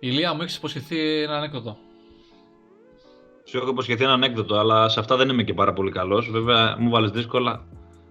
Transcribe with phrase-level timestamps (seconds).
[0.00, 1.76] Ηλία, μου έχεις υποσχεθεί ένα ανέκδοτο.
[3.44, 6.30] Σου έχω υποσχεθεί ένα ανέκδοτο, αλλά σε αυτά δεν είμαι και πάρα πολύ καλός.
[6.30, 7.66] Βέβαια, μου βάλει δύσκολα.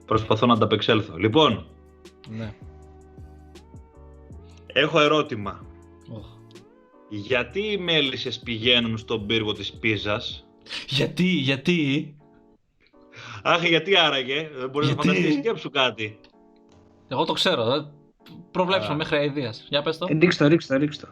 [0.06, 1.18] Προσπαθώ να ανταπεξέλθω.
[1.18, 1.66] Λοιπόν,
[2.30, 2.54] Ναι.
[4.66, 5.66] έχω ερώτημα.
[6.12, 6.26] Οχ.
[7.10, 10.46] Γιατί οι μέλισσες πηγαίνουν στον πύργο της Πίζας;
[10.88, 12.14] Γιατί, γιατί;
[13.44, 16.20] Αχ, γιατί άραγε; Δεν μπορείς να Γιατί; φανταστείς σκέψου κάτι.
[17.08, 17.74] Εγώ το ξέρω.
[17.74, 17.92] ε.
[18.52, 18.96] Προβλέψω Α.
[18.96, 19.66] μέχρι αηδίας.
[19.70, 20.08] Για πες το.
[20.10, 21.08] Ε, Ρίξ το, ρίξ το, ρίξ το.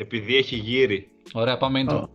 [0.00, 1.08] Επειδή έχει γύρι.
[1.32, 1.94] Ωραία, πάμε intro.
[1.94, 2.08] Ω.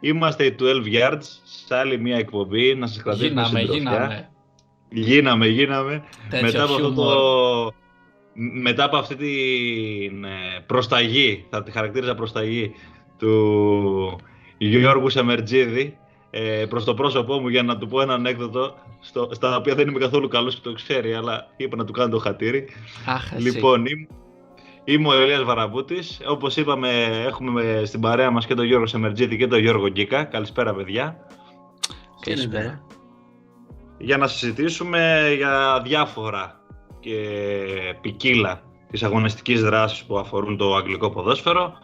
[0.00, 1.22] Είμαστε οι 12 Yards
[1.66, 2.74] σε άλλη μια εκπομπή.
[2.74, 3.78] Να σας κρατήσουμε Γίναμε, συντροφιά.
[3.78, 4.30] γίναμε.
[4.88, 6.04] Γίναμε, γίναμε.
[6.30, 7.14] Τέτοιο μετά από αυτό χιούμορ.
[7.14, 7.72] το...
[8.34, 12.72] Μετά από αυτή την ε, προσταγή, θα τη χαρακτήριζα προσταγή
[13.18, 14.18] του
[14.58, 15.98] Γιώργου Σεμερτζίδη
[16.30, 19.88] ε, προς το πρόσωπό μου για να του πω ένα ανέκδοτο στο, στα οποία δεν
[19.88, 22.68] είμαι καθόλου καλός και το ξέρει αλλά είπα να του κάνω το χατήρι.
[23.06, 23.42] Αχ, εσύ.
[23.42, 24.06] Λοιπόν, είμαι,
[24.84, 26.20] είμαι ο Ελίας Βαραμπούτης.
[26.28, 26.90] Όπως είπαμε
[27.26, 30.24] έχουμε στην παρέα μας και τον Γιώργο Σεμερτζίδη και τον Γιώργο Γκίκα.
[30.24, 31.26] Καλησπέρα παιδιά.
[32.20, 32.86] Καλησπέρα.
[33.98, 36.60] για να συζητήσουμε για διάφορα
[37.00, 37.18] και
[38.00, 41.78] ποικίλα της αγωνιστικής δράσης που αφορούν το αγγλικό ποδόσφαιρο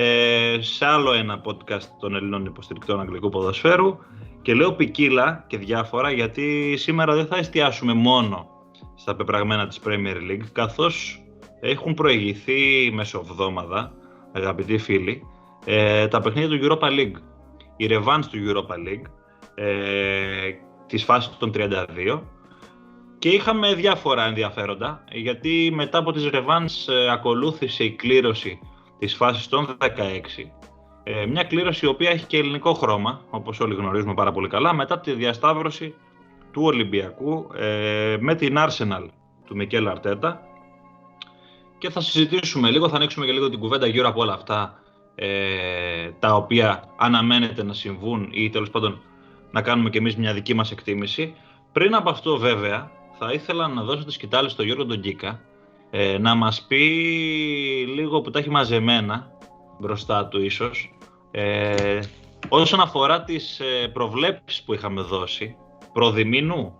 [0.00, 3.98] ε, σε άλλο ένα podcast των Ελλήνων υποστηρικτών αγγλικού ποδοσφαίρου
[4.42, 8.48] και λέω ποικίλα και διάφορα γιατί σήμερα δεν θα εστιάσουμε μόνο
[8.94, 11.22] στα πεπραγμένα της Premier League καθώς
[11.60, 13.92] έχουν προηγηθεί μεσοβδόμαδα,
[14.32, 15.22] αγαπητοί φίλοι,
[15.64, 17.16] ε, τα παιχνίδια του Europa League.
[17.76, 19.10] Η revanche του Europa League
[19.54, 20.50] ε,
[20.86, 22.20] της φάσης των 32
[23.18, 28.58] και είχαμε διάφορα ενδιαφέροντα γιατί μετά από τις Revans ε, ακολούθησε η κλήρωση
[28.98, 29.86] της φάσης των 16
[31.10, 34.74] ε, μια κλήρωση η οποία έχει και ελληνικό χρώμα όπως όλοι γνωρίζουμε πάρα πολύ καλά
[34.74, 35.94] μετά τη διασταύρωση
[36.52, 39.06] του Ολυμπιακού ε, με την Arsenal
[39.46, 40.40] του Μικέλ Αρτέτα
[41.78, 44.78] και θα συζητήσουμε λίγο, θα ανοίξουμε και λίγο την κουβέντα γύρω από όλα αυτά
[45.14, 49.02] ε, τα οποία αναμένεται να συμβούν ή τέλος πάντων
[49.50, 51.34] να κάνουμε και εμείς μια δική μας εκτίμηση.
[51.72, 55.40] Πριν από αυτό βέβαια θα ήθελα να δώσω τη σκητάλη στο Γιώργο τον Γκίκα
[55.90, 56.76] ε, να μας πει
[57.94, 59.30] λίγο που τα έχει μαζεμένα
[59.80, 60.94] μπροστά του ίσως
[61.30, 61.98] ε,
[62.48, 65.56] όσον αφορά τις ε, προβλέψεις που είχαμε δώσει
[65.92, 66.78] προδημήνου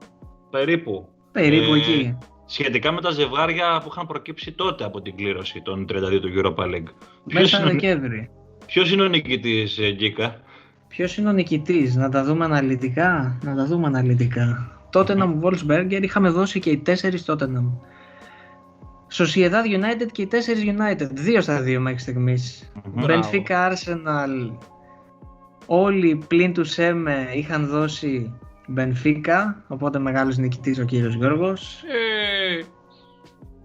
[0.51, 2.19] περίπου Περίπου Ε, εκεί.
[2.47, 6.65] σχετικά με τα ζευγάρια που είχαν προκύψει τότε από την κλήρωση των 32 του Europa
[6.65, 6.89] League.
[7.27, 8.31] Ποιος Μέσα είναι, ο- Δεκέμβρη.
[8.67, 10.41] ποιος είναι ο νικητής ε, Γκίκα;
[10.89, 13.39] Ποιος είναι ο νικητής, να τα δούμε αναλυτικά.
[13.45, 14.73] Να τα δούμε αναλυτικά.
[14.93, 17.71] Tottenham Wolfsberger είχαμε δώσει και οι τέσσερις Tottenham.
[19.13, 21.09] Sociedad United και οι τέσσερις United.
[21.11, 22.73] Δύο στα δύο μέχρι στιγμής.
[22.85, 23.31] Μπράβο.
[23.33, 24.53] Benfica Arsenal.
[25.67, 28.39] Όλοι πλην του ΣΕΜΕ είχαν δώσει
[28.77, 29.55] Benfica.
[29.69, 31.83] Οπότε μεγάλος νικητής ο κύριος Γιώργος.
[31.83, 32.65] Ε,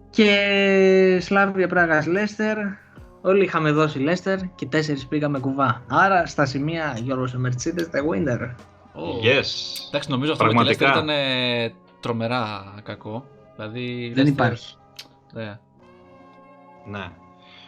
[0.10, 2.58] Και Σλάβια Πράγας Λέστερ.
[3.22, 5.84] Όλοι είχαμε δώσει Λέστερ και τέσσερις πήγαμε κουβά.
[5.88, 8.50] Άρα στα σημεία Γιώργος Mercedes the winner.
[8.94, 9.02] ω.
[9.24, 9.48] Yes.
[9.88, 10.88] Εντάξει, νομίζω αυτό με τη Πραγματικά.
[10.88, 13.26] Leicester ήταν ε, τρομερά κακό.
[13.56, 14.76] Δηλαδή, η Δεν Leicester- υπάρχει.
[15.34, 15.60] Ναι.
[16.88, 17.12] Ναι.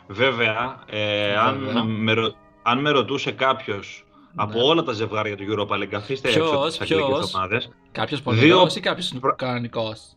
[0.07, 1.83] Βέβαια, ε, αν, Βέβαια.
[1.83, 2.33] με, ρω-
[2.63, 4.05] αν με ρωτούσε κάποιος
[4.35, 4.63] από Ναι.
[4.63, 8.31] όλα τα ζευγάρια του Europa League, αφήστε Ποιος, έξω τις αγγλικές ποιος; ομάδες, Κάποιος Δύο-
[8.33, 10.13] πονηρό ή κάποιος προ- κανονικός;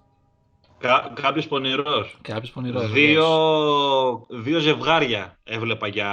[0.79, 2.91] κα, κάποιος πονηρός, Κάποιος πονηρός.
[2.93, 3.27] δύο,
[4.29, 6.13] δύο ζευγάρια έβλεπα για,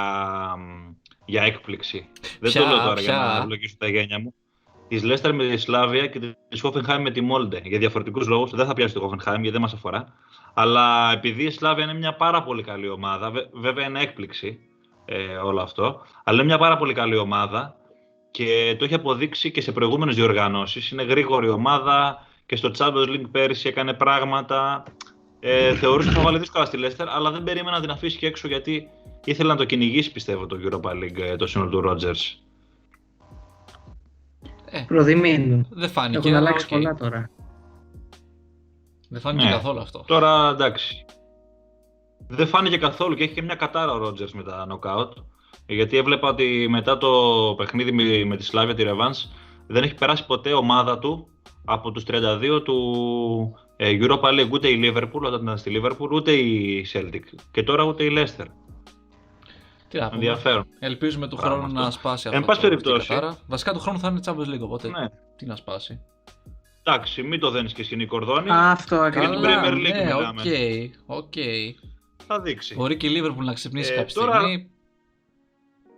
[1.26, 2.08] για έκπληξη.
[2.40, 4.34] Δεν Ποια, το λέω τώρα για ποια; να ευλογήσω τα γένια μου.
[4.88, 6.20] Της Leicester με τη Σλάβια και
[6.50, 7.62] της Hoffenheim με τη Molde.
[7.64, 8.52] Για διαφορετικούς λόγους.
[8.52, 10.06] Δεν θα πιάσει τη Hoffenheim γιατί δεν μας αφορά.
[10.58, 14.60] Αλλά επειδή η Σλάβια είναι μια πάρα πολύ καλή ομάδα, βε- βέβαια είναι έκπληξη
[15.06, 17.76] ε, όλο αυτό, αλλά είναι μια πάρα πολύ καλή ομάδα
[18.32, 20.90] και το έχει αποδείξει και σε προηγούμενες διοργανώσεις.
[20.92, 24.84] Είναι γρήγορη ομάδα και στο Champions League πέρυσι έκανε πράγματα.
[25.40, 28.28] Ε, θεωρούσα ότι θα βάλει δύσκολα στη Leicester, αλλά δεν περίμενα να την αφήσει και
[28.28, 28.90] έξω γιατί
[29.26, 32.40] ήθελε να το κυνηγήσει, πιστεύω, το Europa League, ε, το σύνολο του Rodgers.
[34.70, 35.68] Ε, Προδημήνου.
[35.70, 36.18] δεν φάνηκε.
[36.18, 36.72] Έχουν αλλά αλλάξει οκ.
[36.72, 37.30] πολλά τώρα.
[39.16, 39.52] Δεν φάνηκε Ναι.
[39.52, 40.04] καθόλου αυτό.
[40.08, 41.06] Τώρα εντάξει.
[42.28, 45.10] Δεν φάνηκε καθόλου και έχει και μια κατάρα ο Rodgers με τα knockout.
[45.68, 47.10] Γιατί έβλεπα ότι μετά το
[47.58, 49.30] παιχνίδι με- με τη Σλάβια, τη Revans,
[49.68, 51.28] δεν έχει περάσει ποτέ ομάδα του
[51.66, 54.50] από τους 32 του ε, Europa League.
[54.52, 57.22] Ούτε η Liverpool όταν ήταν στη Liverpool, ούτε η Celtic.
[57.52, 58.46] Και τώρα ούτε η Leicester.
[59.88, 60.16] Τι να πούμε.
[60.16, 60.66] Ενδιαφέρον.
[60.80, 61.84] Ελπίζουμε του Πράγμα χρόνου αυτό.
[61.86, 62.46] να σπάσει Εν αυτό.
[62.48, 62.96] πάση το- περιπτώσει.
[62.98, 63.38] αυτή η κατάρα.
[63.48, 65.06] Βασικά του χρόνου θα είναι Champions League, οπότε Ναι.
[65.36, 66.00] τι να σπάσει.
[66.88, 68.48] Εντάξει, μην το δένεις και σκηνή κορδόνη.
[68.50, 69.38] Αυτό την ακριβώς.
[69.44, 70.42] Premier League ναι, μιλάμε.
[71.06, 71.34] OK, OK.
[72.28, 72.76] Θα δείξει.
[72.76, 74.70] Μπορεί και η Liverpool να ξυπνήσει Ε, κάποια τώρα- στιγμή.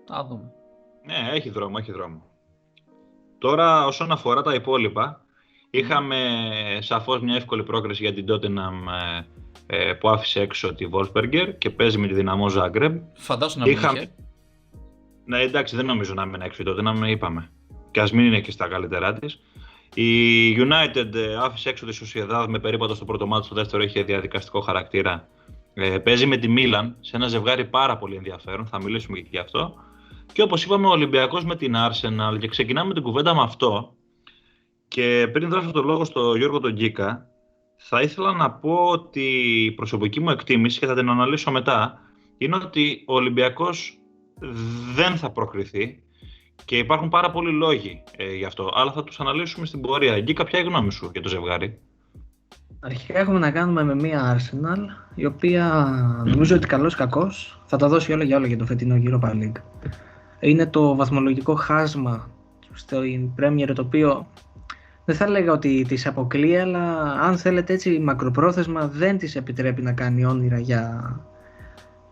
[0.08, 0.52] Θα δούμε.
[1.06, 2.24] Ναι, έχει δρόμο, έχει δρόμο.
[3.38, 5.22] Τώρα, όσον αφορά τα υπόλοιπα,
[5.70, 6.18] είχαμε
[6.80, 8.74] σαφώς μια εύκολη πρόκριση για την Tottenham
[9.68, 13.00] ε, που άφησε έξω τη Wolfsberger και παίζει με τη Dinamo Zagreb.
[13.14, 13.92] Φαντάσου να μην Είχα...
[13.96, 14.12] είχε.
[15.26, 17.50] Ναι, εντάξει, δεν νομίζω να μην έξω τότε, να μην είπαμε.
[17.92, 19.40] Και ας μην είναι και στα καλύτερά της.
[19.94, 24.04] Η United ε, άφησε έξω τη Sociedad με περίπατο στο πρώτο ματς, στο δεύτερο είχε
[24.04, 25.28] διαδικαστικό χαρακτήρα.
[25.74, 29.38] Ε, παίζει με τη Μίλαν σε ένα ζευγάρι πάρα πολύ ενδιαφέρον, θα μιλήσουμε και γι'
[29.38, 29.74] αυτό.
[30.34, 33.96] Και όπως είπαμε, ο Ολυμπιακός με την Arsenal και ξεκινάμε την κουβέντα με αυτό.
[34.88, 37.28] Και πριν δώσω το λόγο στο Γιώργο τον Γκίκα,
[37.78, 39.22] θα ήθελα να πω ότι
[39.66, 42.02] η προσωπική μου εκτίμηση και θα την αναλύσω μετά
[42.38, 43.98] είναι ότι ο Ολυμπιακός
[44.96, 46.04] δεν θα προκριθεί
[46.66, 50.14] και υπάρχουν πάρα πολλοί λόγοι ε, γι' αυτό, αλλά θα τους αναλύσουμε στην πορεία.
[50.14, 51.80] Εκεί κάποια γνώμη σου για το ζευγάρι;
[52.80, 54.80] Αρχικά έχουμε να κάνουμε με μία Arsenal,
[55.16, 55.88] η οποία
[56.26, 59.62] νομίζω ότι καλός κακός θα τα δώσει όλα για όλα για το φετινό Europa League.
[60.40, 62.30] Είναι το βαθμολογικό χάσμα
[62.74, 62.98] στο
[63.40, 64.28] Premier το οποίο
[65.06, 69.94] δεν θα έλεγα ότι τις αποκλεί, αλλά αν θέλετε έτσι μακροπρόθεσμα δεν τις επιτρέπει να
[69.94, 71.16] κάνει όνειρα για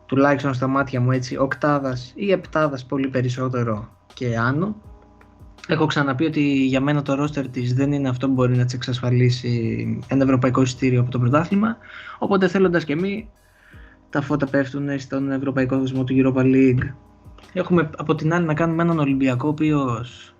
[0.06, 4.76] τουλάχιστον στα μάτια μου έτσι οκτάδας ή επτάδας πολύ περισσότερο και άνω.
[5.68, 8.74] Έχω ξαναπεί ότι για μένα το ρόστερ της δεν είναι αυτό που μπορεί να της
[8.74, 11.78] εξασφαλίσει ένα ευρωπαϊκό εισιτήριο από το πρωτάθλημα,
[12.20, 13.26] οπότε θέλοντας και εμείς
[14.10, 16.94] τα φώτα πέφτουν στον ευρωπαϊκό δοσμό του Europa League.
[17.54, 20.36] Έχουμε από την άλλη να κάνουμε έναν Ολυμπιακό ο οποίος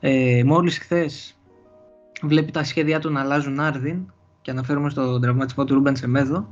[0.00, 1.38] ε, μόλις χθες
[2.22, 4.12] βλέπει τα σχέδιά του να αλλάζουν άρδιν
[4.42, 6.48] και αναφέρομαι στον τραυματισμό του Ρούμπεν Σεμέδο.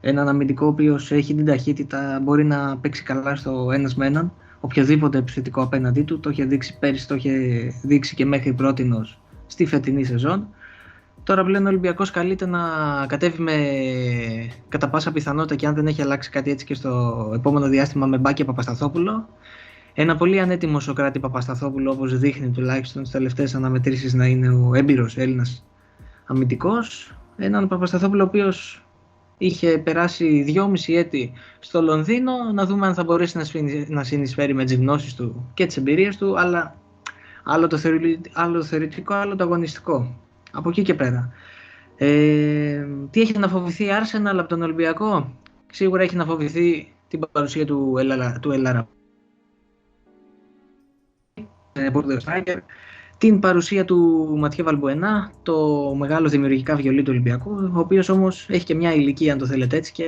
[0.00, 4.32] Έναν αμυντικό ο οποίος έχει την ταχύτητα, μπορεί να παίξει καλά στο ένας με έναν.
[4.64, 7.30] Οποιοδήποτε επιθετικό απέναντί του, το είχε δείξει πέρυσι, το είχε
[7.82, 8.90] δείξει και μέχρι πρώτη
[9.46, 10.48] στη φετινή σεζόν.
[11.22, 12.60] Τώρα πλέον ο Ολυμπιακός καλείται να
[13.06, 13.54] κατέβει με
[14.68, 18.18] κατά πάσα πιθανότητα και αν δεν έχει αλλάξει κάτι έτσι και στο επόμενο διάστημα με
[18.18, 19.28] Μπάκια Παπασταθόπουλο
[19.94, 25.16] ένα πολύ ανέτοιμο Σοκράτη Παπασταθόπουλο, όπως δείχνει τουλάχιστον στι τελευταίες αναμετρήσεις να είναι ο έμπειρος
[25.16, 25.66] Έλληνας
[26.26, 27.16] αμυντικός.
[27.36, 28.83] Έναν Παπασταθόπουλο ο οποίος
[29.38, 33.38] είχε περάσει δυόμιση έτη στο Λονδίνο, να δούμε αν θα μπορέσει
[33.88, 36.76] να συνεισφέρει με τις γνώσεις του και τις εμπειρίες του, αλλά
[37.44, 37.80] άλλο το,
[38.32, 40.20] άλλο το θεωρητικό, άλλο το αγωνιστικό.
[40.52, 41.32] Από εκεί και πέρα.
[41.96, 45.38] Ε, τι έχει να φοβηθεί η Arsenal από τον Ολυμπιακό;
[45.72, 48.52] Σίγουρα έχει να φοβηθεί την παρουσία του, Ελλαρα, του
[53.18, 55.56] την παρουσία του Ματιέ Βαλμπουενά, το
[55.98, 59.76] μεγάλο δημιουργικά βιολί του Ολυμπιακού, ο οποίος όμως έχει και μια ηλικία, αν το θέλετε
[59.76, 60.06] έτσι, και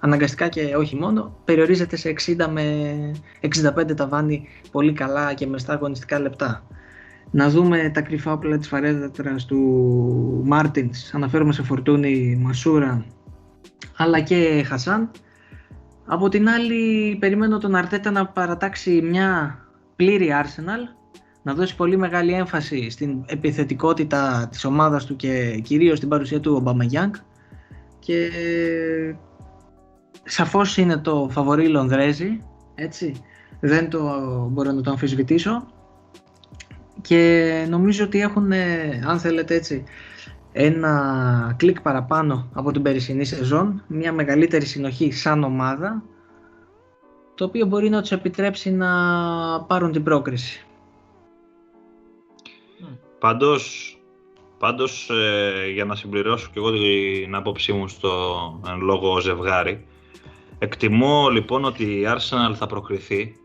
[0.00, 2.62] αναγκαστικά και όχι μόνο, περιορίζεται σε 60 με
[3.40, 6.66] 65 ταβάνι πολύ καλά και με στα αγωνιστικά λεπτά.
[7.30, 9.60] Να δούμε τα κρυφά όπλα της φαρέτρας του
[10.44, 13.04] Μάρτινς, αναφέρομαι σε Φορτούνη, Μασούρα,
[13.96, 15.10] αλλά και Χασάν.
[16.06, 19.58] Από την άλλη, περιμένω τον Αρτέτα να παρατάξει μια
[19.96, 20.96] πλήρη Arsenal,
[21.46, 26.54] να δώσει πολύ μεγάλη έμφαση στην επιθετικότητα της ομάδας του και κυρίως στην παρουσία του
[26.54, 27.14] Ομπαμαγιάνγκ
[27.98, 28.30] και
[30.24, 32.42] σαφώς είναι το φαβορή Λονδρέζι,
[32.74, 33.22] έτσι,
[33.60, 34.00] δεν το
[34.50, 35.66] μπορώ να το αμφισβητήσω.
[37.00, 38.52] Και νομίζω ότι έχουν,
[39.06, 39.84] αν θέλετε έτσι,
[40.52, 46.02] ένα κλικ παραπάνω από την περσινή σεζόν, μια μεγαλύτερη συνοχή σαν ομάδα
[47.34, 48.88] το οποίο μπορεί να τους επιτρέψει να
[49.66, 50.65] πάρουν την πρόκριση.
[53.26, 53.96] Πάντως,
[54.58, 59.86] πάντως ε, για να συμπληρώσω και εγώ την άποψή μου στο εν λόγω ζευγάρι,
[60.58, 63.36] εκτιμώ λοιπόν ότι η Arsenal θα προκριθεί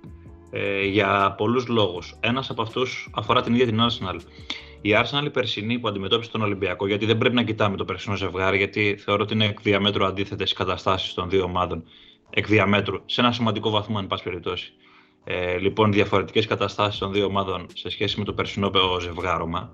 [0.51, 2.17] ε, για πολλούς λόγους.
[2.19, 4.19] Ένας από αυτούς αφορά την ίδια την Arsenal.
[4.81, 8.15] Η Arsenal η περσινή που αντιμετώπισε τον Ολυμπιακό, γιατί δεν πρέπει να κοιτάμε το περσινό
[8.15, 11.83] ζευγάρι, γιατί θεωρώ ότι είναι εκ διαμέτρου αντίθετες οι καταστάσεις των δύο ομάδων
[12.29, 14.73] εκ διαμέτρου, σε ένα σημαντικό βαθμό, εν πάση περιπτώσει.
[15.23, 19.73] Ε, λοιπόν, διαφορετικές καταστάσεις των δύο ομάδων σε σχέση με το περσινό ζευγάρωμα.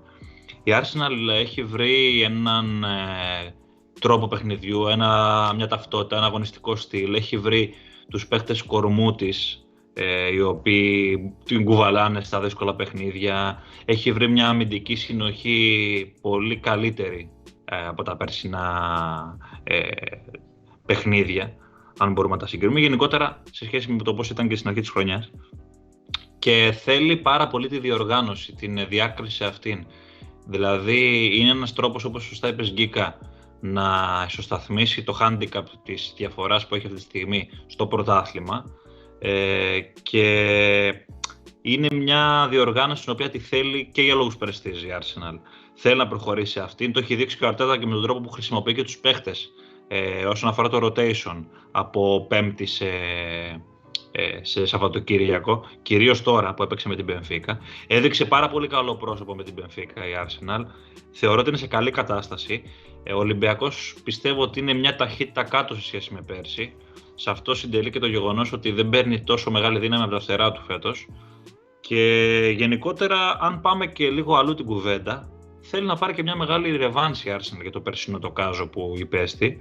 [0.62, 3.54] Η Arsenal έχει βρει έναν ε,
[4.00, 7.14] τρόπο παιχνιδιού, ένα, μια ταυτότητα, ένα αγωνιστικό στυλ.
[7.14, 7.74] Έχει βρει
[8.10, 13.62] τους παίχτες κορμού της, ε, οι οποίοι την κουβαλάνε στα δύσκολα παιχνίδια.
[13.84, 17.30] Έχει βρει μια αμυντική συνοχή πολύ καλύτερη
[17.64, 19.88] ε, από τα περσινά ε,
[20.86, 21.56] παιχνίδια
[21.98, 24.80] αν μπορούμε να τα συγκρίνουμε, γενικότερα σε σχέση με το πώς ήταν και στην αρχή
[24.80, 25.30] της χρονιάς.
[26.38, 29.86] Και θέλει πάρα πολύ τη διοργάνωση, την διάκριση αυτήν.
[30.46, 33.18] Δηλαδή, είναι ένας τρόπος, όπως σωστά είπες, Γκίκα,
[33.60, 38.64] να ισοσταθμίσει το handicap της διαφοράς που έχει αυτή τη στιγμή στο πρωτάθλημα
[39.18, 40.24] ε, και
[41.62, 45.38] είναι μια διοργάνωση την οποία τη θέλει και για λόγους περιστής η Arsenal.
[45.74, 48.30] Θέλει να προχωρήσει αυτήν, το έχει δείξει και ο Αρτέτα και με τον τρόπο που
[48.30, 49.50] χρησιμοποιεί και τους παίχτες
[49.88, 52.86] ε, όσον αφορά το rotation από πέμπτη σε
[54.10, 57.58] ε, σε Σαββατοκύριακο, κυρίως τώρα που έπαιξε με την Πενφύκα.
[57.86, 60.64] Έδειξε πάρα πολύ καλό πρόσωπο με την Πενφύκα η Arsenal.
[61.10, 62.62] Θεωρώ ότι είναι σε καλή κατάσταση.
[63.02, 66.74] Ε, ο Ολυμπιακός πιστεύω ότι είναι μια ταχύτητα κάτω σε σχέση με πέρσι.
[67.14, 70.52] Σε αυτό συντελεί και το γεγονός ότι δεν παίρνει τόσο μεγάλη δύναμη από τα φτερά
[70.52, 71.08] του φέτος.
[71.80, 75.28] Και γενικότερα, αν πάμε και λίγο αλλού την κουβέντα,
[75.60, 79.60] θέλει να πάρει και μια μεγάλη ρεβάνση Arsenal για το περσινό το κάζο που υπέστη.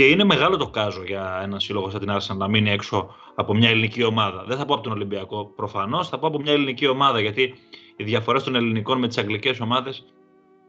[0.00, 3.54] Και είναι μεγάλο το κάζο για ένα σύλλογο σαν την Arsenal να μείνει έξω από
[3.54, 4.44] μια ελληνική ομάδα.
[4.44, 7.54] Δεν θα πω από τον Ολυμπιακό προφανώς, θα πω από μια ελληνική ομάδα γιατί
[7.96, 10.04] οι διαφορές των ελληνικών με τις αγγλικές ομάδες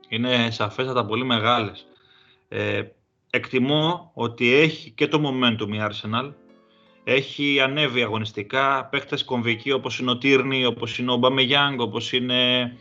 [0.09, 1.85] είναι σαφέστατα πολύ μεγάλες.
[2.47, 2.81] Ε,
[3.29, 6.33] εκτιμώ ότι έχει και το momentum η Arsenal.
[7.03, 12.71] Έχει ανέβει αγωνιστικά παίχτε κομβικοί όπως είναι ο Τύρνη, όπως είναι ο Μπαμεγιάνγκ, όπως είναι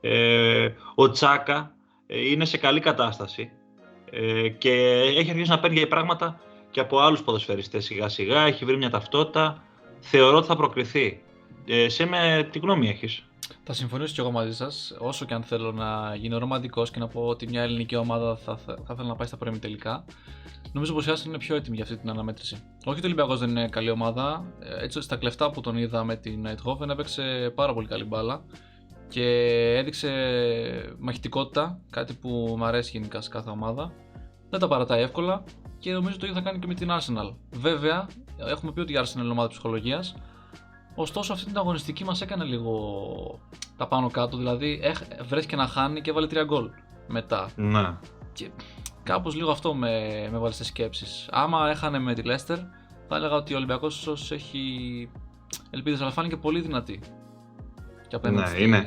[0.00, 1.74] ε, ο Τσάκα.
[2.06, 3.50] Ε, είναι σε καλή κατάσταση
[4.10, 4.70] ε, και
[5.16, 6.40] έχει αρχίσει να παίρνει πράγματα
[6.70, 9.62] και από άλλους ποδοσφαιριστές σιγά σιγά, έχει βρει μια ταυτότητα,
[10.00, 11.22] θεωρώ ότι θα προκριθεί.
[11.66, 13.24] Ε, σε με τι γνώμη έχεις;
[13.64, 14.96] Θα συμφωνήσω και εγώ μαζί σας.
[14.98, 18.56] Όσο και αν θέλω να γίνω ρομαντικός και να πω ότι μια ελληνική ομάδα θα,
[18.56, 20.04] θα, θα ήθελα να πάει στα πρώιμη τελικά,
[20.72, 22.54] νομίζω πως η Άσεν είναι πιο έτοιμη για αυτή την αναμέτρηση.
[22.54, 24.44] Όχι ότι ο Ολυμπιακός δεν είναι καλή ομάδα.
[24.60, 28.42] Ε, έτσι, στα κλεφτά που τον είδα με την Nighthofen έπαιξε πάρα πολύ καλή μπάλα
[29.10, 29.24] και
[29.76, 30.10] έδειξε
[30.98, 33.92] μαχητικότητα, κάτι που μου αρέσει γενικά σε κάθε ομάδα.
[34.50, 35.44] Δεν τα παρατάει εύκολα
[35.78, 37.34] και νομίζω το ίδιο θα κάνει και με την Arsenal.
[37.50, 40.14] Βέβαια, έχουμε πει ότι η Arsenal είναι ομάδα ψυχολογίας.
[40.94, 43.40] Ωστόσο, αυτή την αγωνιστική μας έκανε λίγο
[43.76, 44.36] τα πάνω κάτω.
[44.36, 44.80] Δηλαδή,
[45.28, 46.70] βρέθηκε να χάνει και έβαλε τρία γκολ
[47.06, 47.50] μετά.
[47.56, 47.96] Ναι.
[48.32, 48.50] Και
[49.02, 51.28] κάπως λίγο αυτό με, με βάλε σε σκέψεις.
[51.30, 52.58] Άμα έχανε με τη Leicester,
[53.08, 55.08] θα έλεγα ότι ο Ολυμπιακός ίσως έχει
[55.70, 57.00] ελπίδες, αλλά φάνηκε πολύ δυνατή.
[58.10, 58.84] Και ναι, είναι.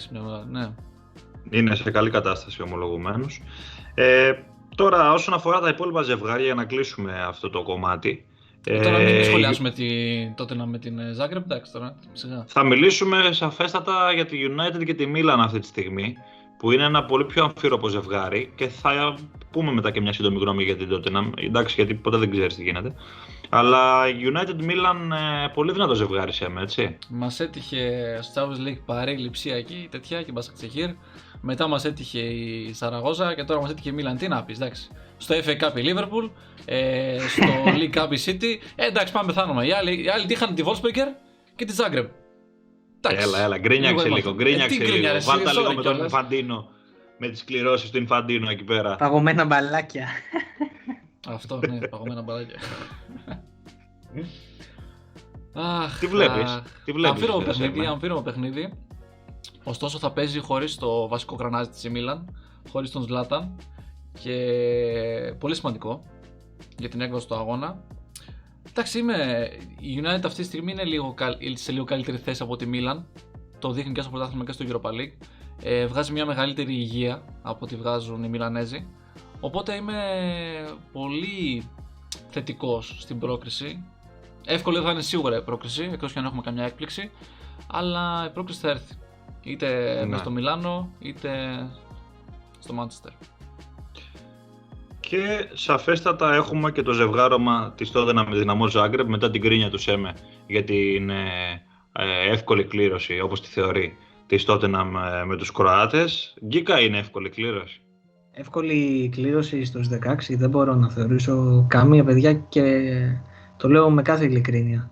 [0.51, 0.69] Ναι.
[1.49, 3.41] είναι σε καλή κατάσταση ομολογουμένως.
[3.93, 4.33] Ε,
[4.75, 8.25] τώρα, όσον αφορά τα υπόλοιπα ζευγάρια, για να κλείσουμε αυτό το κομμάτι.
[8.65, 9.87] Ε, τώρα μην ε, σχολιάσουμε τη,
[10.35, 12.43] τότε με την Zagreb, εντάξει τώρα, σιγά.
[12.47, 16.17] Θα μιλήσουμε σαφέστατα για τη United και τη Milan αυτή τη στιγμή,
[16.63, 19.15] που είναι ένα πολύ πιο αμφίροπο ζευγάρι και θα
[19.51, 22.63] πούμε μετά και μια σύντομη γνώμη για την Tottenham, εντάξει γιατί ποτέ δεν ξέρεις τι
[22.63, 22.93] γίνεται.
[23.49, 26.97] Αλλά United Milan ε, πολύ δυνατό ζευγάρι σε έτσι.
[27.09, 30.89] Μας έτυχε στο Champions League παρέλειψη εκεί, τέτοια και Μπασκατσεχήρ.
[31.41, 34.17] Μετά μας έτυχε η Σαραγώζα και τώρα μας έτυχε η Milan.
[34.17, 34.89] Τι να πεις, εντάξει.
[35.17, 36.29] Στο FA Cup η Liverpool,
[36.65, 37.43] ε, στο
[37.79, 38.73] League Cup η City.
[38.75, 39.65] Ε, εντάξει, πάμε πεθάνουμε.
[39.65, 41.15] Οι άλλοι, οι άλλοι είχαν τη Wolfsburger
[41.55, 42.22] και τη Zagreb.
[43.09, 44.33] Έλα, έλα, γκρίνιαξε λίγο.
[44.33, 45.21] Γκρίνιαξε ε, λίγο.
[45.21, 46.67] Βάλτε λίγο με τον Ιφαντίνο.
[47.17, 48.95] Με τις κληρώσεις του Ιφαντίνο εκεί πέρα.
[48.95, 50.07] Παγωμένα μπαλάκια.
[51.27, 52.59] Αυτό, ναι, παγωμένα μπαλάκια.
[55.53, 57.21] Αχ, τι βλέπεις, τι βλέπεις.
[57.21, 58.73] Αμφίρομο παιχνίδι, αμφίρομο παιχνίδι.
[59.63, 62.35] Ωστόσο θα παίζει χωρίς το βασικό γρανάζι της Μίλαν,
[62.71, 63.55] χωρίς τον Ζλάταν
[64.21, 64.35] και
[65.39, 66.03] πολύ σημαντικό
[66.77, 67.83] για την έκβαση του αγώνα.
[68.69, 69.49] Εντάξει, είμαι...
[69.79, 71.15] η United αυτή τη στιγμή είναι λίγο,
[71.53, 73.07] σε λίγο καλύτερη θέση από τη Μίλαν.
[73.59, 75.25] Το δείχνει και στο πρωτάθλημα και στο Europa League.
[75.61, 78.87] Ε, βγάζει μια μεγαλύτερη υγεία από ό,τι βγάζουν οι Μιλανέζοι.
[79.39, 80.03] Οπότε είμαι
[80.91, 81.69] πολύ
[82.29, 83.83] θετικός στην πρόκριση.
[84.45, 87.11] Εύκολο θα είναι σίγουρα η πρόκριση, εκτός και αν έχουμε καμιά έκπληξη.
[87.67, 88.93] Αλλά η πρόκριση θα έρθει.
[89.41, 90.17] Είτε ναι.
[90.17, 91.31] στο Μιλάνο, είτε
[92.59, 93.11] στο Μάντσεστερ.
[95.09, 99.77] Και σαφέστατα έχουμε και το ζευγάρωμα της τότε με δυναμό Ζάγκρεπ μετά την κρίνια του
[99.77, 100.13] Σέμε
[100.47, 101.23] για την ε,
[101.91, 104.91] ε, εύκολη κλήρωση όπως τη θεωρεί της Τότεναμ
[105.25, 106.33] με τους Κροάτες.
[106.45, 107.83] Γκίκα είναι εύκολη κλήρωση
[108.33, 112.91] εύκολη κλήρωση στους 16 δεν μπορώ να θεωρήσω καμία παιδιά και
[113.57, 114.91] το λέω με κάθε ειλικρίνεια.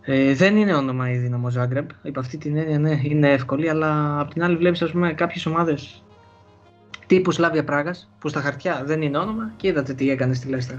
[0.00, 4.20] Ε, δεν είναι όνομα η Δύναμο Ζάγκρεπ, υπ' αυτή την έννοια ναι, είναι εύκολη, αλλά
[4.20, 6.04] απ' την άλλη βλέπεις ας πούμε κάποιες ομάδες
[7.06, 10.76] τύπου Σλάβια Πράγας, που στα χαρτιά δεν είναι όνομα και είδατε τι έκανε στη Λέστερ.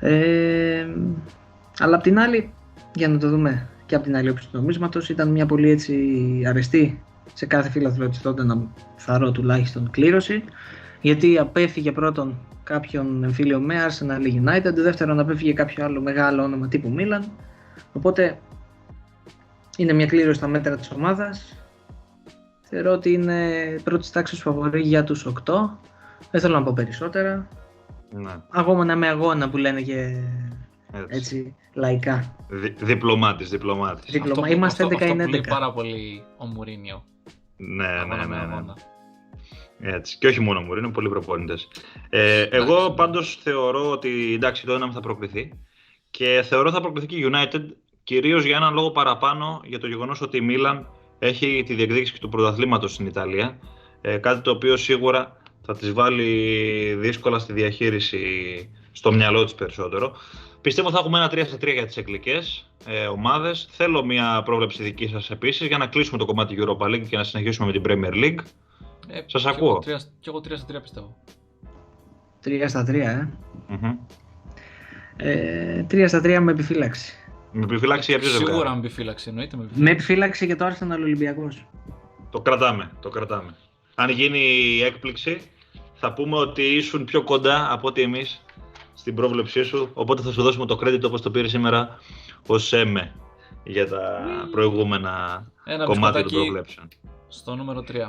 [0.00, 0.86] Ε,
[1.78, 2.52] αλλά απ' την άλλη,
[2.94, 6.42] για να το δούμε και απ' την άλλη όψη του νομίσματος, ήταν μια πολύ έτσι
[6.46, 7.02] αρεστή
[7.34, 10.44] σε κάθε φίλαθλο της τότε να θαρώ τουλάχιστον κλήρωση
[11.00, 16.94] γιατί απέφυγε πρώτον κάποιον εμφύλιο με Arsenal United, δεύτερον απέφυγε κάποιο άλλο μεγάλο όνομα τύπου
[16.98, 17.24] Milan.
[17.92, 18.38] Οπότε
[19.76, 21.63] είναι μια κλήρωση στα μέτρα της ομάδας.
[22.76, 25.32] Θεωρώ ότι είναι πρώτης τάξης φαβορή για τους 8.
[26.30, 27.48] Δεν θέλω να πω περισσότερα.
[28.10, 28.32] Ναι.
[28.50, 30.22] Αγώνα με αγώνα που λένε και
[30.92, 32.36] έτσι, έτσι λαϊκά.
[32.48, 34.12] Δι, διπλωμάτης, διπλωμάτης.
[34.12, 34.48] Διπλωμά.
[34.48, 34.92] Είμαστε 11-11.
[34.92, 37.04] Αυτό, αυτό που πάρα πολύ ο Μουρίνιο.
[37.56, 38.46] Ναι, ναι, ναι, ναι.
[38.46, 39.94] ναι.
[39.94, 40.18] Έτσι.
[40.18, 41.54] Και όχι μόνο μου, είναι πολλοί προπόνητε.
[42.08, 45.52] Ε, εγώ πάντως θεωρώ ότι εντάξει, το ένα θα προκριθεί.
[46.10, 47.62] Και θεωρώ θα προκριθεί και η United
[48.04, 50.88] κυρίως για έναν λόγο παραπάνω για το γεγονός ότι η Μίλαν
[51.26, 53.58] έχει τη διεκδίκηση του πρωταθλήματος στην Ιταλία.
[54.00, 58.18] Ε, κάτι το οποίο σίγουρα θα της βάλει δύσκολα στη διαχείριση
[58.92, 60.16] στο μυαλό της περισσότερο.
[60.60, 63.68] Πιστεύω θα έχουμε ένα 3 στα 3 για τις αγγλικές ε, ομάδες.
[63.70, 67.24] Θέλω μια πρόβλεψη δική σας επίσης για να κλείσουμε το κομμάτι Europa League και να
[67.24, 68.38] συνεχίσουμε με την Premier League.
[69.08, 69.68] Ε, Σας κι ακούω.
[69.68, 71.16] Εγώ, τρία- κι εγώ 3 στα 3 πιστεύω.
[72.44, 73.28] 3 στα 3, ε.
[73.68, 73.96] Μμμ.
[75.16, 77.12] ε 3 στα 3 με επιφύλαξη.
[77.56, 78.70] Με επιφυλάξει για ποιο Σίγουρα ζευγάρι.
[78.70, 79.56] με επιφύλαξη εννοείται.
[79.56, 80.44] Με Με επιφύλαξη.
[80.44, 81.64] επιφύλαξη και το Arsenal Ολυμπιακός.
[82.30, 83.54] Το κρατάμε, το κρατάμε.
[83.94, 85.40] Αν γίνει η έκπληξη,
[85.94, 88.42] θα πούμε ότι ήσουν πιο κοντά από ότι εμείς
[88.94, 91.98] στην πρόβλεψή σου, οπότε θα σου δώσουμε το credit όπως το πήρε σήμερα
[92.46, 93.14] ο Σέμε
[93.64, 96.88] για τα προηγούμενα Ένα κομμάτια των μπισκοτάκι προβλέψεων.
[97.28, 98.08] στο νούμερο 3.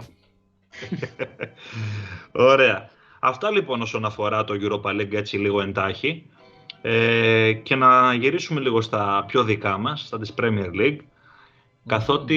[2.32, 2.90] Ωραία.
[3.20, 6.30] Αυτά λοιπόν όσον αφορά το Europa League έτσι λίγο εντάχει.
[6.88, 10.98] Ε, και να γυρίσουμε λίγο στα πιο δικά μας, στα της Premier League.
[11.86, 12.36] Καθότι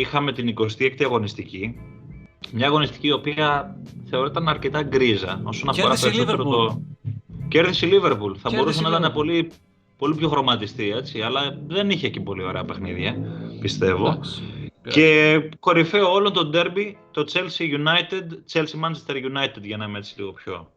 [0.00, 1.80] είχαμε την 26η αγωνιστική,
[2.52, 3.76] μια αγωνιστική η οποία
[4.10, 6.68] θεωρείται αρκετά γκρίζα όσον αφορά Κέρδισε η περισσότερο Liverpool.
[6.68, 6.82] το...
[7.48, 8.36] Κέρδισε η Liverpool.
[8.36, 9.14] Θα Κέρδισε μπορούσε η να ήταν Liverpool.
[9.14, 9.50] πολύ,
[9.98, 13.16] πολύ πιο χρωματιστή, έτσι, αλλά δεν είχε και πολύ ωραία παιχνίδια,
[13.60, 14.06] πιστεύω.
[14.06, 14.42] Εντάξει.
[14.90, 20.14] Και κορυφαίο όλων το derby, το Chelsea United, Chelsea Manchester United για να είμαι έτσι
[20.16, 20.70] λίγο πιο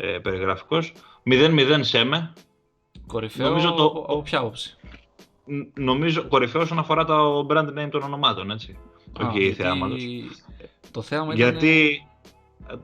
[0.00, 0.92] ε, περιγραφικός.
[1.30, 2.32] 0-0 σέμε.
[3.06, 4.76] Κορυφαίο νομίζω το- από, από ποια άποψη;
[5.44, 8.78] Ν- Νομίζω κορυφαίο όσον αφορά το brand name των ονομάτων, έτσι.
[9.22, 10.02] Α, Όχι η γιατί θεάματος.
[10.90, 11.36] Το θέαμα ήταν...
[11.36, 12.02] Γιατί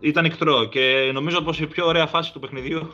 [0.00, 2.92] ήταν εκτρό και νομίζω πως η πιο ωραία φάση του παιχνιδιού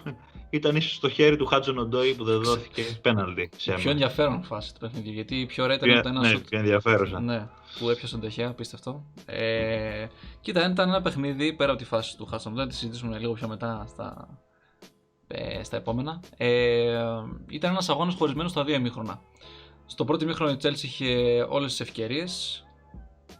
[0.52, 3.50] ήταν ίσως στο χέρι του Χάτζον Οντόι που δεν δόθηκε πέναλτι.
[3.64, 5.12] η πιο ενδιαφέρον φάση του παιχνιδιού.
[5.12, 7.20] Γιατί η πιο ωραία ήταν Πιο, το ένα ναι, σουτ πιο ενδιαφέρουσα.
[7.20, 9.04] Ναι, που έπιασε τον Τεχέα, απίστευτο.
[9.26, 10.06] Ε,
[10.40, 12.54] κοίτα, ήταν ένα παιχνίδι πέρα από τη φάση του Χάσον.
[12.54, 14.28] Θα τη συζητήσουμε λίγο πιο μετά στα,
[15.26, 16.20] ε, στα επόμενα.
[16.36, 17.04] Ε,
[17.48, 19.20] ήταν ένας αγώνας χωρισμένος στα δύο ημίχρονα.
[19.86, 22.64] Στο πρώτο ημίχρονο η Chelsea είχε όλες τις ευκαιρίες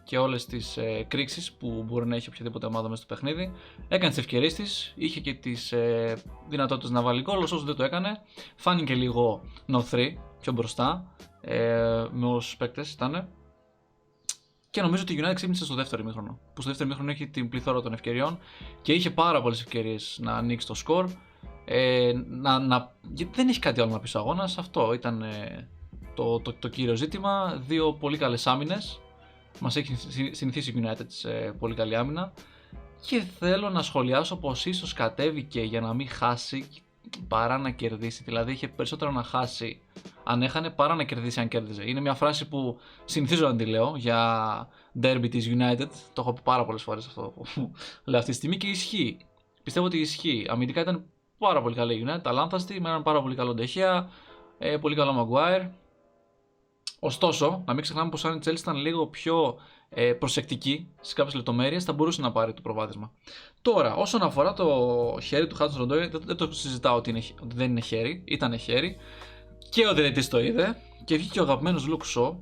[0.03, 3.51] και όλες τις ε, κρίξεις που μπορεί να έχει οποιαδήποτε ομάδα μέσα στο παιχνίδι.
[3.87, 7.83] Έκανε τις ευκαιρίες της, είχε και τις ε, δυνατότητες να βάλει γκολ, όσο δεν το
[7.83, 8.21] έκανε.
[8.55, 13.27] Φάνηκε λίγο νοθρή πιο μπροστά ε, με όσους παίκτες ήταν.
[14.69, 16.39] Και νομίζω ότι η United ξύπνησε στο δεύτερο ημίχρονο.
[16.53, 18.39] Που στο δεύτερο ημίχρονο έχει την πληθώρα των ευκαιριών
[18.81, 21.09] και είχε πάρα πολλές ευκαιρίες να ανοίξει το σκορ.
[21.65, 24.57] Ε, να, να, γιατί δεν έχει κάτι άλλο να πει ο αγώνας.
[24.57, 25.69] Αυτό ήταν ε,
[26.13, 27.61] το, το, το κύριο ζήτημα.
[27.67, 29.02] Δύο πολύ καλές άμυνες.
[29.59, 32.33] Μας έχει συ- συνηθίσει η United σε πολύ καλή άμυνα.
[33.07, 36.67] Και θέλω να σχολιάσω πως ίσως κατέβηκε για να μην χάσει
[37.27, 38.23] παρά να κερδίσει.
[38.23, 39.81] Δηλαδή είχε περισσότερο να χάσει
[40.23, 41.83] αν έχανε παρά να κερδίσει αν κέρδιζε.
[41.89, 44.67] Είναι μια φράση που συνηθίζω να τη λέω για
[45.01, 45.87] derby της United.
[46.13, 47.43] Το έχω πει πάρα πολλές φορές αυτό που
[48.05, 49.17] λέω αυτή τη στιγμή και ισχύει.
[49.63, 50.45] Πιστεύω ότι ισχύει.
[50.49, 51.03] Αμυντικά ήταν
[51.37, 54.09] πάρα πολύ καλή η United, αλάνθαστη, με έναν πάρα πολύ καλό Ντεχεία,
[54.57, 55.69] ε, πολύ καλό Maguire.
[57.05, 59.55] Ωστόσο, να μην ξεχνάμε πως αν η Chelsea ήταν λίγο πιο
[59.89, 63.11] ε, προσεκτική σε κάποιες λεπτομέρειες θα μπορούσε να πάρει το προβάδισμα.
[63.61, 67.55] Τώρα, όσον αφορά το χέρι του Hudson Odoi, δεν, δεν το συζητάω ότι, είναι, ότι
[67.55, 68.97] δεν είναι χέρι, ήταν χέρι
[69.69, 72.35] και ο διαιτητής το είδε και βγήκε ο αγαπημένος Luke Shaw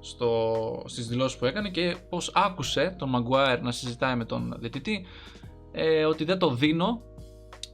[0.00, 5.06] στο, στις δηλώσεις που έκανε και πως άκουσε τον Maguire να συζητάει με τον διαιτητή
[5.72, 7.02] ε, ότι δεν το δίνω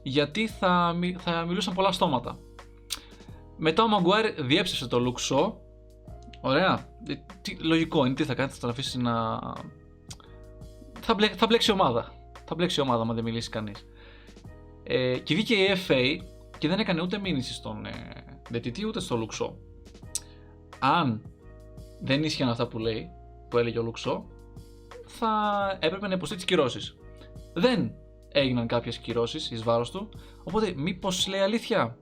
[0.03, 2.37] γιατί θα, μι- θα μιλούσαν πολλά στόματα.
[3.57, 5.53] Μετά ο Maguire διέψευσε το Luke Shaw
[6.45, 6.87] Ωραία.
[7.07, 9.39] Ε, Τι, λογικό είναι, τι θα κάνεις, θα τον αφήσεις να.
[10.99, 12.13] Θα, μπλε, θα μπλέξει η ομάδα.
[12.45, 13.85] Θα μπλέξει η ομάδα, άμα δεν μιλήσει κανείς.
[14.83, 16.17] Ε, και βγήκε η FA
[16.57, 17.91] και δεν έκανε ούτε μήνυση στον ε,
[18.49, 19.57] διαιτητή ούτε στο Λουξό.
[20.79, 21.21] Αν
[22.01, 23.09] δεν ίσχυαν αυτά που λέει,
[23.49, 24.25] που έλεγε ο Λουξό,
[25.05, 25.29] θα
[25.79, 26.97] έπρεπε να υποστεί τις κυρώσεις.
[27.53, 27.91] Δεν
[28.31, 30.09] έγιναν κάποιες κυρώσεις εις βάρος του,
[30.43, 31.97] οπότε μήπως λέει αλήθεια;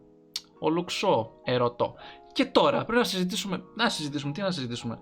[0.60, 1.96] Ο Λουξό, ερωτώ.
[2.34, 3.64] Και τώρα πρέπει να συζητήσουμε.
[3.76, 5.00] Να συζητήσουμε, τι να συζητήσουμε.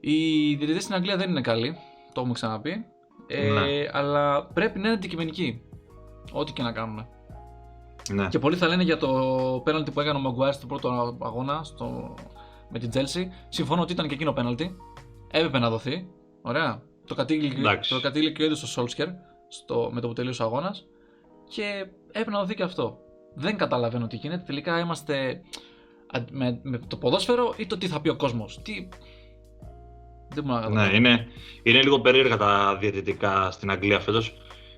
[0.00, 1.76] Οι διαιτητές στην Αγγλία δεν είναι καλοί,
[2.12, 2.84] το έχουμε ξαναπεί.
[3.26, 3.88] Ε, Ναι.
[3.92, 5.62] Αλλά πρέπει να είναι αντικειμενικοί.
[6.32, 7.06] Ό,τι και να κάνουν.
[8.12, 8.28] Ναι.
[8.28, 9.08] Και πολλοί θα λένε για το
[9.64, 12.14] πέναλτι που έκανε ο Maguire στο πρώτο αγώνα στο...
[12.68, 13.24] με την Chelsea.
[13.48, 14.76] Συμφωνώ ότι ήταν και εκείνο πέναλτι.
[15.30, 16.08] Έπρεπε να δοθεί.
[16.42, 16.82] Ωραία.
[17.06, 17.94] Το κατήγγειλε, Εντάξει.
[17.94, 19.08] το κατήγγειλε και ο ίδιος ο Σόλσκερ
[19.48, 19.90] στο...
[19.92, 20.86] με το που τελείωσε ο αγώνας.
[21.48, 22.98] Και έπρεπε να δοθεί και αυτό.
[23.34, 24.42] Δεν καταλαβαίνω τι γίνεται.
[24.46, 25.40] Τελικά είμαστε α-
[26.30, 28.60] με, με το ποδόσφαιρο ή το τι θα πει ο κόσμος.
[28.62, 28.88] Τι.
[30.34, 30.96] Δεν μπορώ να Ναι, καταλάβω.
[30.96, 31.26] είναι,
[31.62, 34.32] είναι λίγο περίεργα τα διαιτητικά στην Αγγλία φέτος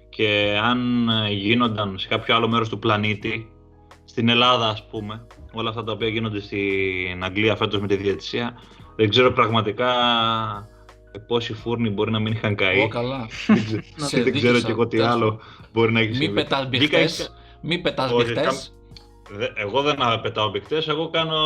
[0.09, 3.47] και αν ε, γίνονταν σε κάποιο άλλο μέρος του πλανήτη,
[4.05, 8.55] στην Ελλάδα ας πούμε, όλα αυτά τα οποία γίνονται στην Αγγλία φέτος με τη διαιτησία,
[8.97, 9.93] δεν ξέρω πραγματικά
[11.27, 12.81] πόσοι φούρνοι μπορεί να μην είχαν καεί.
[12.81, 13.27] Ω, καλά.
[13.47, 15.13] δεν ξέρω, Σε δεν ξέρω δίκησα, και εγώ τι τέλος.
[15.13, 15.41] άλλο
[15.73, 16.35] μπορεί να έχει Μη συμβεί.
[16.35, 17.13] πετάς Βγήκα μπιχτές.
[17.19, 17.29] ίσια-
[17.63, 18.45] Μη πετάς Όχι, μπιχτές.
[18.45, 18.82] καμ- Δε-
[19.55, 21.37] Εγώ δεν πετάω μπικτέ, εγώ κάνω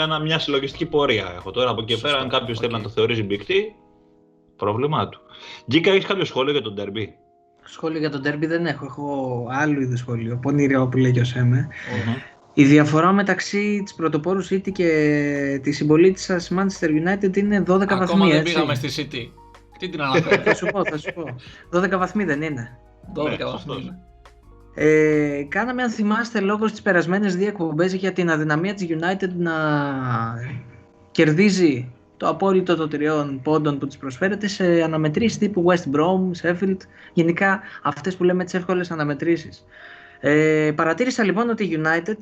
[0.00, 1.32] ένα, μια συλλογιστική πορεία.
[1.36, 2.78] Έχω τώρα από εκεί και Σωστό, πέρα, αν κάποιος θέλει οκ.
[2.78, 3.74] να το θεωρήσει μπικτή,
[4.56, 5.20] πρόβλημά του.
[5.70, 7.06] Γκίκα, έχεις κάποιο σχόλιο για τον Derby;
[7.64, 8.84] Σχόλιο για τον derby δεν έχω.
[8.84, 10.38] Έχω άλλου είδους σχόλιο.
[10.42, 11.68] Πονηρό που λέει και ο Σέμε.
[12.54, 18.02] Η διαφορά μεταξύ της πρωτοπόρου City και της συμπολίτης σας Manchester United είναι 12 βαθμοί.
[18.02, 18.52] Ακόμα δεν έτσι.
[18.52, 19.40] πήγαμε στη City.
[19.78, 20.42] Τι την αναφέρω.
[20.42, 21.24] θα σου πω, θα σου πω.
[21.78, 22.78] 12 βαθμοί δεν είναι.
[23.14, 23.92] 12 Ναι, βαθμοί.
[24.74, 24.84] Σωστός.
[24.84, 25.38] είναι.
[25.38, 29.52] Ε, κάναμε αν θυμάστε λόγω στις περασμένες δύο εκπομπές για την αδυναμία της United να
[31.10, 36.76] κερδίζει το απόλυτο των τριών πόντων που της προσφέρεται σε αναμετρήσεις τύπου West Brom, Sheffield,
[37.12, 39.64] γενικά αυτές που λέμε τις εύκολες αναμετρήσεις.
[40.20, 42.16] Ε, παρατήρησα λοιπόν ότι η United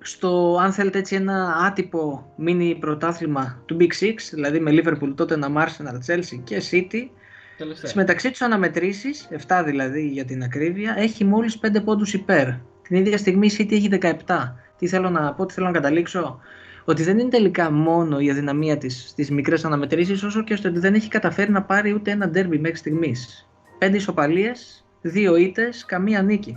[0.00, 5.56] στο, αν θέλετε έτσι, ένα άτυπο mini πρωτάθλημα του Big Six, δηλαδή με Liverpool, Tottenham,
[5.56, 7.08] Arsenal, Chelsea και City,
[7.60, 7.90] Τελευταία.
[7.90, 12.48] στις μεταξύ τους αναμετρήσεις, 7 δηλαδή για την ακρίβεια, έχει μόλις 5 πόντους υπέρ.
[12.82, 13.88] Την ίδια στιγμή η City έχει
[14.26, 14.56] 17.
[14.78, 16.40] Τι θέλω να πω, τι θέλω να καταλήξω;
[16.84, 20.78] Ότι δεν είναι τελικά μόνο η αδυναμία της στις μικρές αναμετρήσεις, όσο και στο ότι
[20.78, 23.48] δεν έχει καταφέρει να πάρει ούτε ένα ντέρμπι μέχρι στιγμής.
[23.78, 26.56] 5 ισοπαλίες, 2 ήττες, καμία νίκη.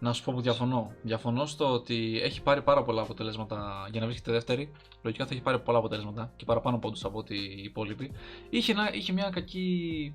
[0.00, 0.92] Να σου πω που διαφωνώ.
[1.02, 4.72] Διαφωνώ στο ότι έχει πάρει πάρα πολλά αποτελέσματα για να βρίσκεται δεύτερη.
[5.02, 8.12] Λογικά θα έχει πάρει πολλά αποτελέσματα και παραπάνω πόντους από ότι οι υπόλοιποι.
[8.50, 10.14] Είχε, ένα, είχε μια κακή.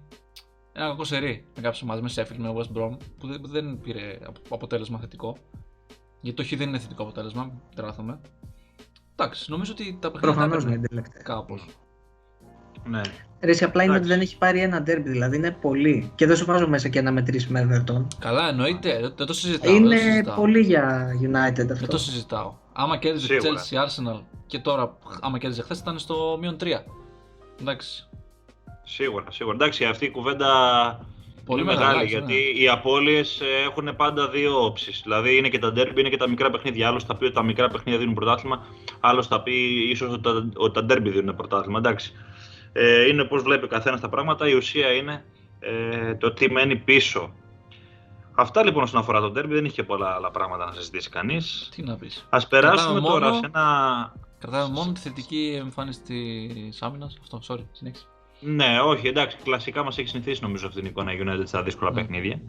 [0.73, 3.79] Ένα κακό σερί με κάποιε ομάδες, με Sheffield, με West Brom, που δεν, που δεν
[3.79, 5.37] πήρε απο- αποτέλεσμα θετικό.
[6.21, 8.21] Γιατί το χ δεν είναι θετικό αποτέλεσμα, μην τράθομαι.
[9.15, 11.21] Εντάξει, νομίζω ότι τα παιχνίδια τα Προφανώς ναι, έπαιρνε τελευταία.
[11.21, 11.65] κάπως.
[12.85, 13.01] Ναι.
[13.41, 14.19] Ρε, εσύ απλά είναι ότι Εντάξει.
[14.19, 16.11] δεν έχει πάρει ένα ντέρμπι, δηλαδή είναι πολύ.
[16.15, 18.05] Και δεν σου βάζω μέσα και ένα μετρήσει με Everton.
[18.19, 19.71] Καλά, εννοείται, δεν, δεν το συζητάω.
[19.73, 20.35] δεν το Είναι συζητάω.
[20.35, 21.87] πολύ για United Δεν αυτό.
[21.87, 22.53] το συζητάω.
[22.73, 23.61] Άμα κέρδιζε Σίγουρα.
[23.61, 26.65] Chelsea, Arsenal και τώρα, άμα κέρδιζε χθες, ήταν στο μείον 3.
[27.61, 28.07] Εντάξει.
[28.83, 29.55] Σίγουρα, σίγουρα.
[29.55, 30.47] Εντάξει, αυτή η κουβέντα
[31.45, 32.33] Πολύ είναι μεγάλη, μεγάλη, ναι.
[32.33, 35.01] γιατί οι απώλειες έχουν πάντα δύο όψεις.
[35.03, 36.87] Δηλαδή είναι και τα ντέρμπι, είναι και τα μικρά παιχνίδια.
[36.87, 38.65] Άλλος θα πει ότι τα μικρά παιχνίδια δίνουν πρωτάθλημα,
[38.99, 39.53] άλλος θα πει
[39.89, 41.77] ίσως ότι τα, ότι τα ντέρμπι δίνουν πρωτάθλημα.
[41.77, 42.13] Εντάξει.
[42.73, 44.47] Ε, είναι πώς βλέπει ο καθένας τα πράγματα.
[44.49, 45.25] Η ουσία είναι
[45.59, 47.33] ε, το τι μένει πίσω.
[48.35, 51.69] Αυτά λοιπόν όσον αφορά το ντέρμπι, δεν είχε και πολλά άλλα πράγματα να συζητήσει κανείς.
[51.75, 52.27] Τι να πεις.
[52.29, 54.13] Α περάσουμε Κρατάμε τώρα μόνο- σε ένα.
[54.39, 57.17] Κρατάμε μόνο τη θετική εμφάνιση της άμυνας.
[57.21, 58.05] Αυτό, sorry, συνέχισε.
[58.39, 61.91] Ναι, όχι, εντάξει, κλασικά μας έχει συνηθίσει νομίζω αυτή την εικόνα η United στα δύσκολα
[61.91, 62.01] Ναι.
[62.01, 62.39] παιχνίδια.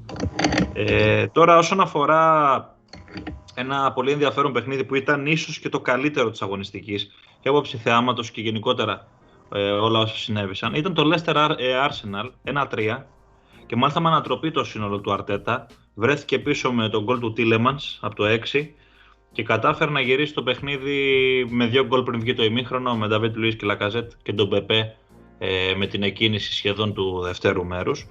[0.73, 2.75] Ε, τώρα όσον αφορά
[3.55, 7.11] ένα πολύ ενδιαφέρον παιχνίδι που ήταν ίσως και το καλύτερο της αγωνιστικής
[7.41, 9.07] και άποψη θεάματος και γενικότερα
[9.55, 13.07] ε, όλα όσα συνέβησαν, ήταν το Leicester Ar- ε, Arsenal 1-3
[13.67, 15.67] και μάλιστα με ανατροπή το σύνολο του Αρτέτα.
[15.95, 18.75] Βρέθηκε πίσω με τον γκολ του Τίλεμανς από το 6
[19.33, 23.37] και κατάφερε να γυρίσει το παιχνίδι με δύο γκολ πριν βγει το ημίχρονο με David
[23.37, 24.97] Luiz και Λακαζέτ και τον Πεπέ
[25.39, 28.07] ε, με την εκκίνηση σχεδόν του δευτέρου μέρους.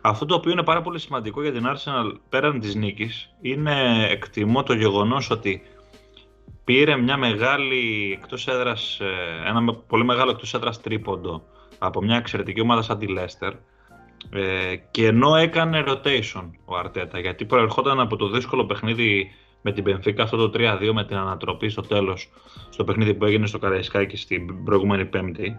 [0.00, 4.62] Αυτό το οποίο είναι πάρα πολύ σημαντικό για την Arsenal πέραν της νίκης είναι εκτιμώ
[4.62, 5.62] το γεγονός ότι
[6.68, 11.42] πήρε μια μεγάλη εκτός έδρας, ε, ένα με- πολύ μεγάλο εκτός έδρας τρίποντο
[11.78, 13.52] από μια εξαιρετική ομάδα σαν τη Leicester
[14.30, 19.30] ε, και ενώ έκανε rotation ο Αρτέτα γιατί προερχόταν από το δύσκολο παιχνίδι
[19.62, 22.30] με την Benfica αυτό το 3-2 με την ανατροπή στο τέλος
[22.70, 25.58] στο παιχνίδι που έγινε στο Καραϊσκάκη στην προηγούμενη Πέμπτη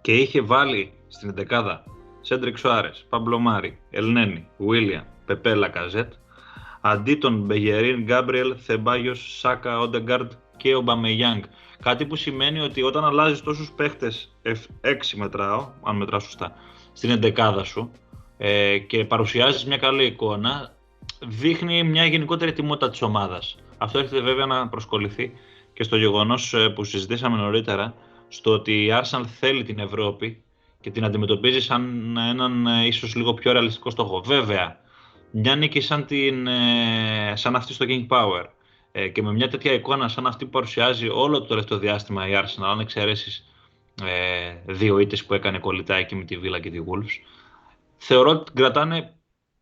[0.00, 1.84] και είχε βάλει στην εντεκάδα
[2.20, 6.12] Σέντρικ Σουάρες, Παμπλο Μάρι, Ελνένη, Γουίλιαν, Πεπέ Λακαζέτ,
[6.80, 11.42] αντί των Μπεγερίν, Γκάμπριελ, Θεμπάγιος, Σάκα, Όντεγκαρντ και Ομπαμεγιάνγκ.
[11.82, 14.36] Κάτι που σημαίνει ότι όταν αλλάζεις τόσους παίχτες,
[14.80, 16.52] 6 μετράω, αν μετράω σωστά,
[16.92, 17.90] στην εντεκάδα σου
[18.36, 20.74] ε, και παρουσιάζεις μια καλή εικόνα,
[21.26, 23.58] δείχνει μια γενικότερη ετοιμότητα της ομάδας.
[23.78, 25.32] Αυτό έρχεται βέβαια να προσκολληθεί
[25.72, 27.94] και στο γεγονός που συζητήσαμε νωρίτερα,
[28.28, 30.42] στο ότι η Arsenal θέλει την Ευρώπη
[30.80, 34.20] και την αντιμετωπίζει σαν έναν ε, ίσως λίγο πιο ρεαλιστικό στόχο.
[34.20, 34.80] Βέβαια,
[35.30, 38.44] μια νίκη σαν, την, ε, σαν αυτή στο King Power
[38.92, 42.32] ε, και με μια τέτοια εικόνα σαν αυτή που παρουσιάζει όλο το τελευταίο διάστημα η
[42.34, 43.44] Arsenal, αν εξαιρέσεις
[44.04, 47.26] ε, δύο ήττες που έκανε κολλητά εκεί με τη Villa και τη Wolves,
[47.96, 49.14] θεωρώ ότι την κρατάνε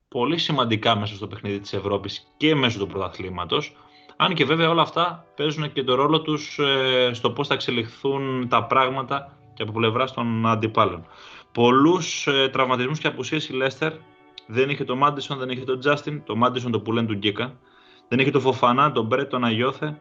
[0.09, 3.77] πολύ σημαντικά μέσα στο παιχνίδι της Ευρώπης και μέσω του πρωταθλήματος,
[4.17, 8.49] αν και βέβαια όλα αυτά παίζουν και το ρόλο τους ε, στο πώς θα εξελιχθούν
[8.49, 11.07] τα πράγματα και από πλευράς των αντιπάλων.
[11.53, 13.93] Πολλούς ε, τραυματισμούς και απουσίες η Λέστερ.
[14.51, 17.59] Δεν είχε το Μάντισον, δεν είχε τον Τζάστιν, το Μάντισον το που λένε του Γκίκα.
[18.09, 19.99] Δεν είχε το Φοφανά, τον Μπρέτ, τον Αγιώθε.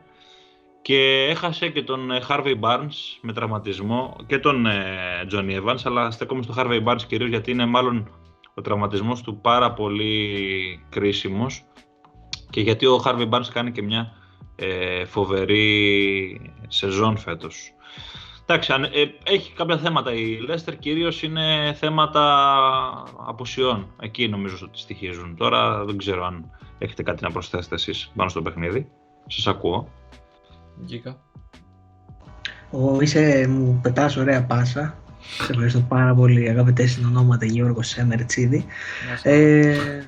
[0.81, 4.67] Και έχασε και τον Χάρβεϊ Barnes με τραυματισμό και τον
[5.27, 5.79] Τζόνι Evans.
[5.83, 8.09] Αλλά στέκομαι στο Χάρβεϊ Barnes κυρίως γιατί είναι μάλλον
[8.53, 11.65] ο τραυματισμός του πάρα πολύ κρίσιμος.
[12.49, 14.13] Και γιατί ο Χάρβεϊ Barnes κάνει και μια
[14.55, 17.71] ε, φοβερή σεζόν φέτος.
[18.49, 18.89] Εντάξει, αν- ε,
[19.23, 22.23] έχει κάποια θέματα η Λέστερ, κυρίως είναι θέματα
[23.27, 23.87] απουσιών.
[24.01, 25.35] Εκεί νομίζω ότι στοιχίζουν.
[25.35, 28.87] Τώρα δεν ξέρω αν έχετε κάτι να προσθέσετε εσείς πάνω στο παιχνίδι.
[29.27, 29.91] Σας ακούω.
[30.85, 31.17] Γκίκα.
[32.71, 34.97] Ο, είσαι, μου πετάς ωραία πάσα.
[35.19, 38.65] Σε ευχαριστώ πάρα πολύ αγαπητέ συνονόματα Γιώργο Σέμερτσίδη.
[39.09, 40.05] Να σε- Ε, ε,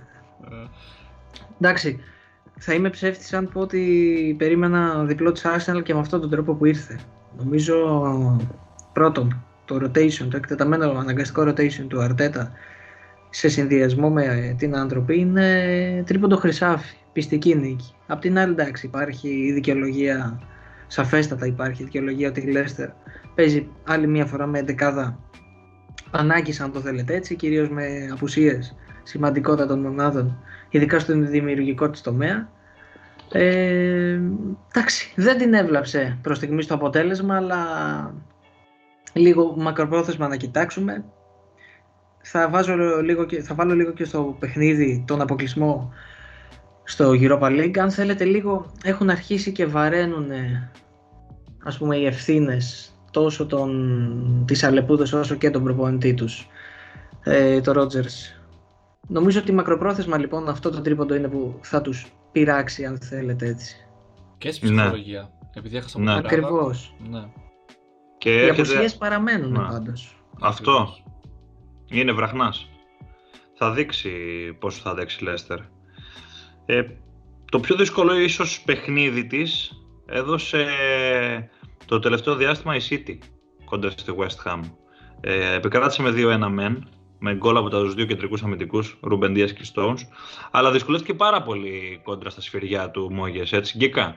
[1.62, 2.00] εντάξει,
[2.60, 6.54] θα είμαι ψεύτης αν πω ότι περίμενα διπλός της Arsenal και με αυτόν τον τρόπο
[6.54, 7.00] που ήρθε.
[7.38, 7.76] Νομίζω
[8.94, 12.52] πρώτον το rotation, το εκτεταμένο αναγκαστικό rotation του Αρτέτα
[13.30, 17.94] σε συνδυασμό με την άνθρωποι είναι τρίποντο χρυσάφι, πιστική νίκη.
[18.08, 20.40] Απ' την άλλη εντάξει υπάρχει η δικαιολογία,
[20.88, 22.88] σαφέστατα υπάρχει η δικαιολογία ότι η Leicester
[23.36, 25.20] παίζει άλλη μία φορά με δεκάδα
[26.12, 30.38] ανάγκης αν το θέλετε έτσι, κυρίως με απουσίες σημαντικότατων μονάδων,
[30.70, 32.50] ειδικά στον δημιουργικό της τομέα.
[33.32, 34.20] Ε,
[34.74, 37.58] εντάξει, δεν την έβλαψε προς στιγμή το αποτέλεσμα, αλλά
[39.14, 41.04] λίγο μακροπρόθεσμα να κοιτάξουμε.
[42.22, 45.94] Θα, βάζω λίγο και, θα βάλω λίγο και στο παιχνίδι τον αποκλεισμό
[46.84, 47.78] στο Europa League.
[47.78, 50.32] Αν θέλετε λίγο έχουν αρχίσει και βαραίνουν
[51.64, 56.48] ας πούμε οι ευθύνες τόσο τον, της Αλεπούδος όσο και τον προπονητή τους,
[57.24, 58.40] ε, το Rogers.
[59.08, 63.76] Νομίζω ότι μακροπρόθεσμα λοιπόν αυτό το τρίποντο είναι που θα τους πειράξει αν θέλετε έτσι.
[64.38, 65.22] Και στην ψυχολογία.
[65.22, 65.50] Ναι.
[65.54, 66.18] Επειδή έχασα ναι.
[66.18, 66.96] Ακριβώς.
[67.10, 67.24] Ναι.
[68.18, 68.94] Και Οι έρχεται...
[68.98, 69.68] παραμένουν ναι.
[69.68, 70.24] πάντως.
[70.40, 70.98] Αυτό.
[71.90, 72.70] Είναι βραχνάς.
[73.54, 74.12] Θα δείξει
[74.60, 75.60] πόσο θα δέξει η Λέστερ.
[76.66, 76.84] Ε,
[77.52, 79.72] το πιο δύσκολο ίσως παιχνίδι της
[80.06, 80.66] έδωσε
[81.86, 83.18] το τελευταίο διάστημα η City
[83.66, 84.60] κοντά στη West Ham.
[85.22, 86.90] Ε, επικράτησε με 2-1 μεν,
[87.20, 89.98] με γκολ από τους δύο κεντρικούς αμυντικούς, Ρούμπεν Δίας και Stones,
[90.52, 94.16] αλλά δυσκολεύτηκε πάρα πολύ κόντρα στα σφυριά του Μόγε, έτσι, γκικά.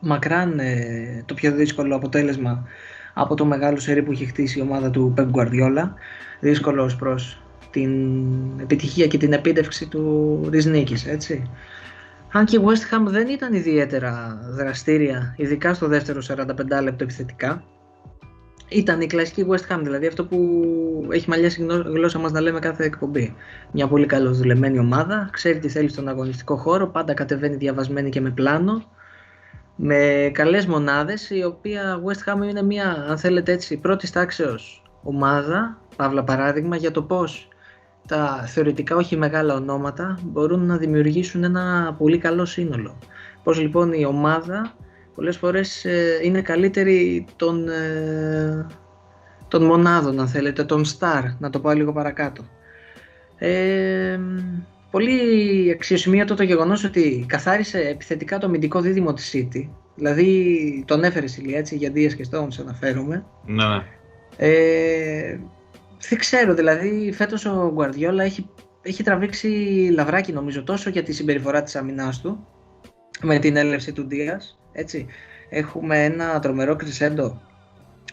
[0.00, 2.66] Μακράν ε, το πιο δύσκολο αποτέλεσμα
[3.14, 5.88] από το μεγάλο σερί που έχει χτίσει η ομάδα του Pep Guardiola.
[6.40, 7.90] Δύσκολος προς την
[8.60, 11.50] επιτυχία και την επίτευξη του Ριζνίκη, έτσι.
[12.32, 17.64] Αν και η West Ham δεν ήταν ιδιαίτερα δραστήρια, ειδικά στο δεύτερο 45 λεπτό επιθετικά,
[18.74, 20.38] ήταν η κλασική West Ham, δηλαδή αυτό που
[21.10, 23.34] έχει μαλλιάσει η γλώσσα μας να λέμε κάθε εκπομπή.
[23.72, 28.30] Μια πολύ καλοδουλεμένη ομάδα, ξέρει τι θέλει στον αγωνιστικό χώρο, πάντα κατεβαίνει διαβασμένη και με
[28.30, 28.82] πλάνο,
[29.76, 35.78] με καλές μονάδες, η οποία West Ham είναι μια, αν θέλετε έτσι, πρώτης τάξεως ομάδα,
[35.96, 37.48] παύλα παράδειγμα, για το πώς
[38.06, 42.98] τα θεωρητικά όχι μεγάλα ονόματα μπορούν να δημιουργήσουν ένα πολύ καλό σύνολο.
[43.42, 44.72] Πώς λοιπόν η ομάδα
[45.14, 48.66] πολλές φορές ε, είναι καλύτερη των, ε,
[49.48, 52.44] των μονάδων αν θέλετε, των star, να το πάω λίγο παρακάτω.
[53.38, 54.20] Ε,
[54.90, 61.26] πολύ αξιοσημείωτο το γεγονός ότι καθάρισε επιθετικά το αμυντικό δίδυμο της City, δηλαδή τον έφερε
[61.26, 63.24] Σιλία έτσι για Δίας και Stones αναφέρομαι.
[63.46, 63.64] Ναι.
[64.36, 65.38] Ε,
[66.08, 68.48] δεν ξέρω, δηλαδή φέτος ο Guardiola έχει,
[68.82, 69.48] έχει τραβήξει
[69.94, 72.46] λαβράκι νομίζω τόσο για τη συμπεριφορά της αμυνάς του
[73.22, 75.06] με την έλευση του Δίας, έτσι.
[75.48, 77.40] Έχουμε ένα τρομερό κρυσέντο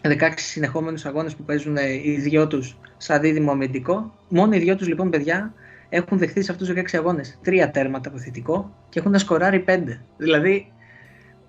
[0.02, 4.14] 16 συνεχόμενους αγώνες που παίζουν οι δυο τους σαν δίδυμο αμυντικό.
[4.30, 5.54] Μόνο οι δυο τους λοιπόν παιδιά
[5.90, 10.02] έχουν δεχθεί σε αυτούς τους 16 αγώνες τρία τέρματα από και έχουν σκοράρει πέντε.
[10.18, 10.72] Δηλαδή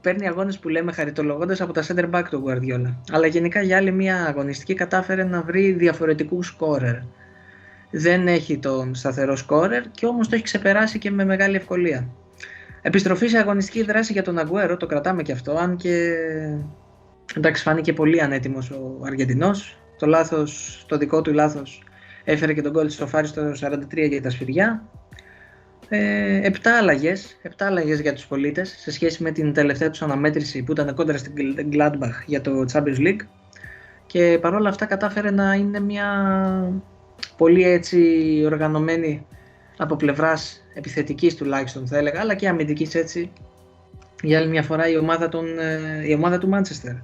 [0.00, 2.94] παίρνει αγώνες που λέμε χαριτολογώντας από τα center back του Guardiola.
[3.12, 6.96] Αλλά γενικά για άλλη μια αγωνιστική κατάφερε να βρει διαφορετικούς σκόρερ.
[7.90, 12.08] Δεν έχει τον σταθερό σκόρερ και όμως το έχει ξεπεράσει και με μεγάλη ευκολία.
[12.82, 16.14] Επιστροφή σε αγωνιστική δράση για τον Αγκουέρο, το κρατάμε και αυτό, αν και
[17.36, 19.78] εντάξει φάνηκε πολύ ανέτοιμος ο Αργεντινός.
[19.98, 21.82] Το λάθος, το δικό του λάθος
[22.24, 24.88] έφερε και τον κόλλη στο φάρι στο 43 για τα σφυριά.
[25.88, 30.62] Ε, επτά αλλαγές επτά αλλαγές για τους πολίτες σε σχέση με την τελευταία τους αναμέτρηση
[30.62, 31.32] που ήταν κόντρα στην
[31.72, 33.20] Gladbach για το Champions League
[34.06, 36.08] και παρόλα αυτά κατάφερε να είναι μια
[37.36, 39.26] πολύ έτσι οργανωμένη
[39.76, 43.32] από πλευράς επιθετικής τουλάχιστον θα έλεγα, αλλά και αμυντικής έτσι.
[44.22, 46.96] Για άλλη μια φορά η ομάδα, των, ε, η ομάδα του Manchester.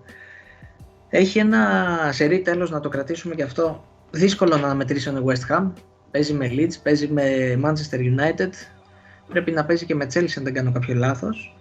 [1.08, 3.84] Έχει ένα σερί τέλος να το κρατήσουμε και αυτό.
[4.10, 5.70] Δύσκολο να αναμετρήσει ο West Ham.
[6.10, 7.22] Παίζει με Leeds, παίζει με
[7.64, 8.50] Manchester United.
[9.28, 11.56] Πρέπει να παίζει και με Chelsea αν δεν κάνω κάποιο λάθος.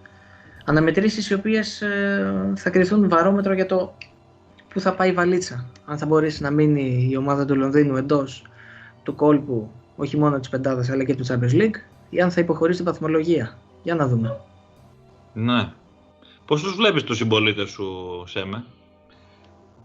[0.64, 3.94] Αναμετρήσεις οι οποίες ε, θα κρυθούν βαρόμετρο για το
[4.68, 5.66] που θα πάει η βαλίτσα.
[5.84, 8.46] Αν θα μπορέσει να μείνει η ομάδα του Λονδίνου εντός
[9.02, 11.76] του κόλπου όχι μόνο της πεντάδας αλλά και του Champions League,
[12.10, 13.58] ή αν θα υποχωρήσει την βαθμολογία.
[13.82, 14.40] Για να δούμε.
[15.32, 15.72] Ναι.
[16.44, 17.84] Πώ του βλέπεις τους συμπολίτες σου,
[18.26, 18.64] Σέμε;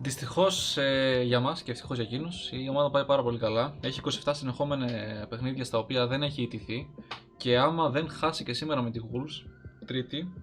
[0.01, 3.73] Δυστυχώς ε, για μας και ευτυχώς για εκείνους, η ομάδα πάει πάρα πολύ καλά.
[3.81, 4.87] Έχει 27 συνεχόμενα
[5.29, 6.89] παιχνίδια στα οποία δεν έχει ιτηθεί
[7.37, 9.49] και άμα δεν χάσει και σήμερα με τη Wolves,
[9.85, 10.33] τρίτη,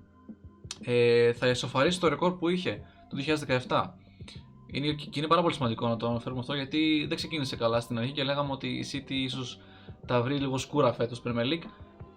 [0.81, 3.17] ε, θα εσωφαρίσει το ρεκόρ που είχε το
[3.69, 3.85] 2017.
[4.67, 7.99] Είναι, και είναι πάρα πολύ σημαντικό να το αναφέρουμε αυτό γιατί δεν ξεκίνησε καλά στην
[7.99, 9.61] αρχή και λέγαμε ότι η City ίσως
[10.09, 11.65] τα βρει λίγο σκούρα φέτος Premier League.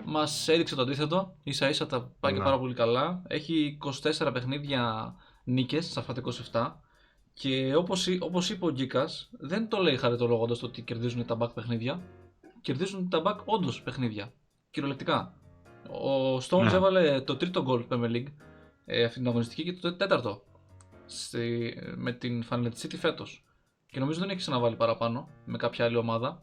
[0.06, 1.36] Μας έδειξε το αντίθετο.
[1.50, 2.44] σα ίσα τα πάει και ναι.
[2.44, 3.22] πάρα πολύ καλά.
[3.28, 3.78] Έχει
[4.20, 6.74] 24 παιχνίδια νίκες σε αυτά τα 27.
[7.34, 11.54] Και όπως όπως είπε ο Γκίκας, δεν το λέει χαριτολογώντας το ότι κερδίζουν τα back
[11.54, 12.02] παιχνίδια.
[12.62, 14.34] Κερδίζουν τα back όντως παιχνίδια.
[14.72, 15.34] Κυριολεκτικά.
[15.90, 16.74] Ο Stones Ναι.
[16.74, 18.34] έβαλε το τρίτο γκολ του Premier League
[18.86, 20.42] ε, αυτή την αγωνιστική και το τέταρτο
[21.06, 23.46] στη, με την Final City φέτος.
[23.86, 26.42] Και νομίζω δεν έχει ξαναβάλει παραπάνω με κάποια άλλη ομάδα.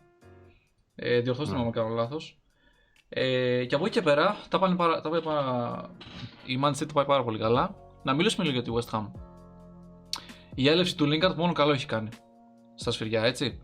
[1.01, 1.67] Ε, διορθώστε με Ναι.
[1.67, 2.39] αν κάνω λάθος.
[3.09, 5.91] Ε, και από εκεί και πέρα τα πάνε πάρα, τα πάει πάρα,
[6.47, 7.75] η Man City πάει πάρα πολύ καλά.
[8.03, 9.07] Να μιλήσουμε λίγο για τη West Ham.
[10.55, 12.09] Η έλευση του Lingard μόνο καλό έχει κάνει
[12.75, 13.61] στα σφυριά, έτσι.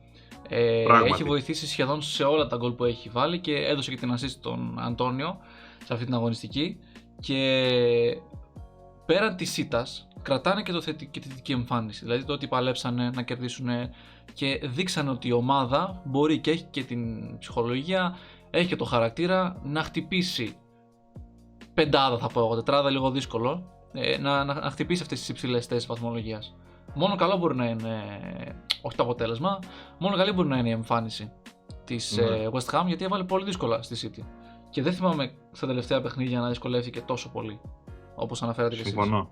[0.49, 1.13] Ε, Πράγματι.
[1.13, 4.29] έχει βοηθήσει σχεδόν σε όλα τα γκολ που έχει βάλει και έδωσε και την assist
[4.29, 5.39] στον Αντώνιο
[5.85, 6.81] σε αυτή την αγωνιστική.
[7.21, 8.17] Και
[9.07, 9.87] πέραν της ήττα,
[10.25, 12.05] κρατάνε και, το θετι- και τη θετική εμφάνιση.
[12.05, 13.69] Δηλαδή το ότι παλέψανε να κερδίσουν
[14.35, 18.17] και δείξανε ότι η ομάδα μπορεί και έχει και την ψυχολογία,
[18.51, 20.57] έχει και το χαρακτήρα να χτυπήσει
[21.75, 25.67] πεντάδα θα πω εγώ, τετράδα λίγο δύσκολο, ε, να, να, να χτυπήσει αυτές τις υψηλές
[25.67, 26.55] θέσεις βαθμολογίας.
[26.95, 28.03] Μόνο καλό μπορεί να είναι,
[28.83, 29.59] όχι το αποτέλεσμα,
[29.99, 31.33] μόνο καλή μπορεί να είναι η εμφάνιση
[31.85, 32.25] της Ναι.
[32.25, 34.23] ε, West Ham γιατί έβαλε πολύ δύσκολα στη City.
[34.71, 37.61] Και δεν θυμάμαι στα τελευταία παιχνίδια να δυσκολεύτηκε τόσο πολύ
[38.15, 38.93] όπως αναφέρατε και εσείς.
[38.93, 39.31] Συμφωνώ.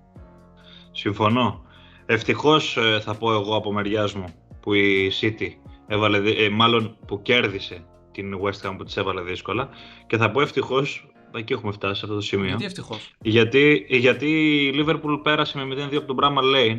[0.93, 1.63] Συμφωνώ.
[2.07, 4.25] Ευτυχώς θα πω εγώ από μεριάς μου
[4.61, 5.49] που η City
[5.87, 9.69] έβαλε, δι- ε, μάλλον που κέρδισε την West Ham που της έβαλε δύσκολα.
[10.07, 12.47] Και θα πω ευτυχώς, εκεί έχουμε φτάσει σε αυτό το σημείο.
[12.47, 14.27] Γιατί ευτυχώς; Γιατί, γιατί
[14.67, 16.79] η Liverpool πέρασε με 0-2 από τον Bramall Lane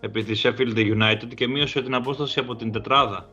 [0.00, 3.28] επί της Sheffield United και μείωσε την απόσταση από την τετράδα.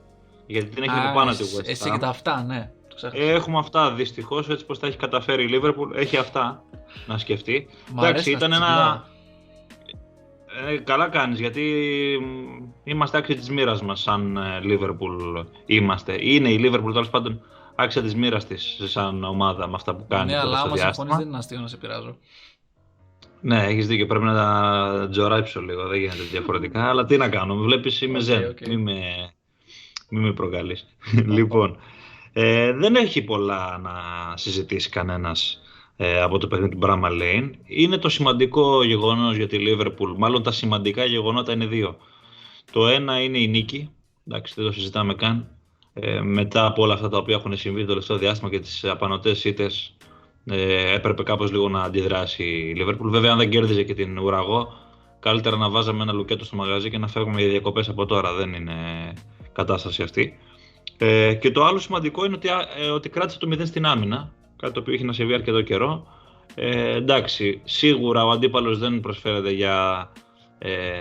[0.48, 1.92] Γιατί την έχει Α, από πάνω τη εσύ- West Εσύ Ham.
[1.94, 2.72] και τα αυτά, ναι.
[2.90, 3.24] Το ξέχασα.
[3.24, 3.92] Έχουμε αυτά.
[3.94, 5.96] Δυστυχώς έτσι πως τα έχει καταφέρει η Liverpool.
[5.96, 6.64] Έχει αυτά
[7.08, 7.68] να σκεφτεί.
[7.94, 9.06] Μ' εντάξει, αρέσει να ήταν στην ένα-
[10.68, 11.62] Ε, καλά κάνεις γιατί
[12.22, 16.18] μ, είμαστε άξιοι της μοίρας μας σαν ε, Liverpool είμαστε.
[16.20, 17.42] Είναι η Liverpool τέλος πάντων
[17.76, 20.76] άξια της μοίρας της σαν ομάδα με αυτά που κάνει Ναι, τώρα αλλά στο άμα
[20.76, 20.94] διάστημα.
[20.94, 22.18] συμφωνείς δεν είναι αστείο να σε πειράζω.
[23.42, 24.06] Ναι, έχεις δίκιο.
[24.06, 25.88] Πρέπει να τα τζοράψω λίγο.
[25.88, 26.90] Δεν γίνεται διαφορετικά.
[26.90, 27.56] αλλά τι να κάνω.
[27.56, 28.50] Με βλέπεις είμαι OK, zen.
[28.50, 28.68] OK.
[28.68, 29.02] Μη με,
[30.10, 30.86] μη με προκαλείς.
[31.38, 31.78] λοιπόν,
[32.34, 33.92] ε, δεν έχει πολλά να
[34.38, 35.61] συζητήσει κανένας ε,
[36.24, 37.50] από το παιχνίδι του Bramall Lane.
[37.66, 40.16] Είναι το σημαντικό γεγονός για τη Liverpool.
[40.18, 41.98] Μάλλον τα σημαντικά γεγονότα είναι δύο.
[42.72, 43.90] Το ένα είναι η νίκη.
[44.28, 45.48] Εντάξει, δεν το συζητάμε καν.
[45.94, 49.44] Ε, μετά από όλα αυτά τα οποία έχουν συμβεί το τελευταίο διάστημα και τις απανοτές
[49.44, 49.96] ήττες
[50.46, 53.10] ε, έπρεπε κάπως λίγο να αντιδράσει η Liverpool.
[53.10, 54.74] Βέβαια, αν δεν κέρδιζε και την ουραγό,
[55.20, 58.34] καλύτερα να βάζαμε ένα λουκέτο στο μαγαζί και να φεύγουμε για διακοπές από τώρα.
[58.34, 58.74] Δεν είναι
[59.52, 60.38] κατάσταση αυτή.
[60.98, 64.32] Ε, και το άλλο σημαντικό είναι ότι, α, ε, ότι κράτησε το 0 στην άμυνα,
[64.62, 66.08] κάτι το οποίο έχει να συμβεί αρκετό καιρό.
[66.56, 70.10] Ε, εντάξει, σίγουρα ο αντίπαλος δεν προσφέρεται για
[70.58, 71.00] ε,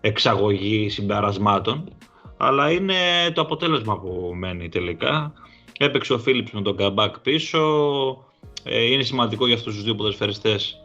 [0.00, 1.88] εξαγωγή συμπερασμάτων,
[2.36, 2.94] αλλά είναι
[3.34, 5.32] το αποτέλεσμα που μένει τελικά.
[5.78, 7.60] Έπαιξε ο Φίλιπς με τον Καμπάκ πίσω.
[8.62, 10.80] Ε, είναι σημαντικό για αυτούς τους δύο ποδοσφαιριστές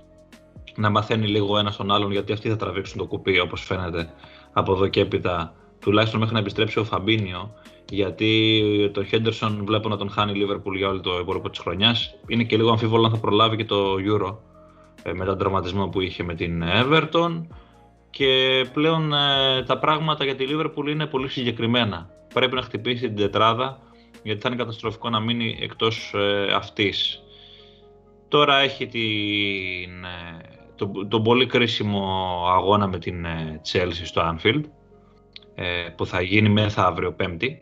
[0.76, 4.14] να μαθαίνει λίγο ένα τον άλλον γιατί αυτοί θα τραβήξουν το κουπί όπως φαίνεται
[4.54, 7.54] από εδώ και έπειτα τουλάχιστον μέχρι να επιστρέψει ο Φαμπίνιο
[7.90, 12.16] γιατί το Χέντερσον βλέπω να τον χάνει η Liverpool για όλο το υπόλοιπο της χρονιάς.
[12.28, 14.38] Είναι και λίγο αμφίβολο αν θα προλάβει και το Euro
[15.04, 17.46] ε, μετά τον τραυματισμό που είχε με την Everton.
[18.10, 22.10] Και πλέον ε, τα πράγματα για τη Liverpool είναι πολύ συγκεκριμένα.
[22.34, 23.80] Πρέπει να χτυπήσει την τετράδα
[24.24, 27.20] γιατί θα είναι καταστροφικό να μείνει εκτός ε, αυτής.
[28.28, 30.38] Τώρα έχει την, ε,
[30.76, 32.04] τον, τον πολύ κρίσιμο
[32.48, 34.62] αγώνα με την ε, Chelsea στο Anfield
[35.56, 37.62] ε, που θα γίνει μεθαύριο Πέμπτη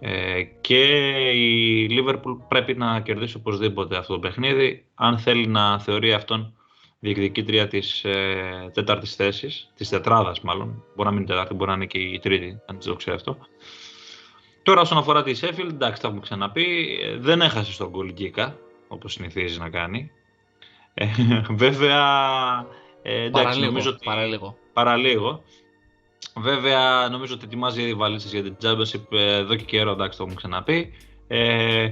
[0.00, 0.84] ε, και
[1.30, 6.54] η Liverpool πρέπει να κερδίσει οπωσδήποτε αυτό το παιχνίδι αν θέλει να θεωρεί αυτόν
[7.00, 11.76] διεκδικήτρια της ε, τέταρτης θέσης, της τετράδας μάλλον, μπορεί να μην είναι τέταρτη, μπορεί να
[11.76, 13.38] είναι και η τρίτη, αν το ξέρει αυτό.
[14.62, 18.56] Τώρα όσον αφορά τη Sheffield, εντάξει, τα έχουμε ξαναπεί, ε, δεν έχασε στον γκολ Γκίκα,
[18.88, 20.10] όπως συνηθίζει να κάνει.
[20.94, 21.06] Ε,
[21.50, 22.02] βέβαια,
[23.02, 24.04] ε, εντάξει, Παραλίγο, νομίζω ότι...
[24.04, 24.56] παραλίγο.
[24.72, 25.42] Παραλίγο.
[26.40, 30.22] Βέβαια, νομίζω ότι ετοιμάζει ήδη βαλίτσες για την Championship ε, εδώ και καιρό, εντάξει, το
[30.22, 30.92] έχουμε ξαναπεί.
[31.28, 31.88] Ε,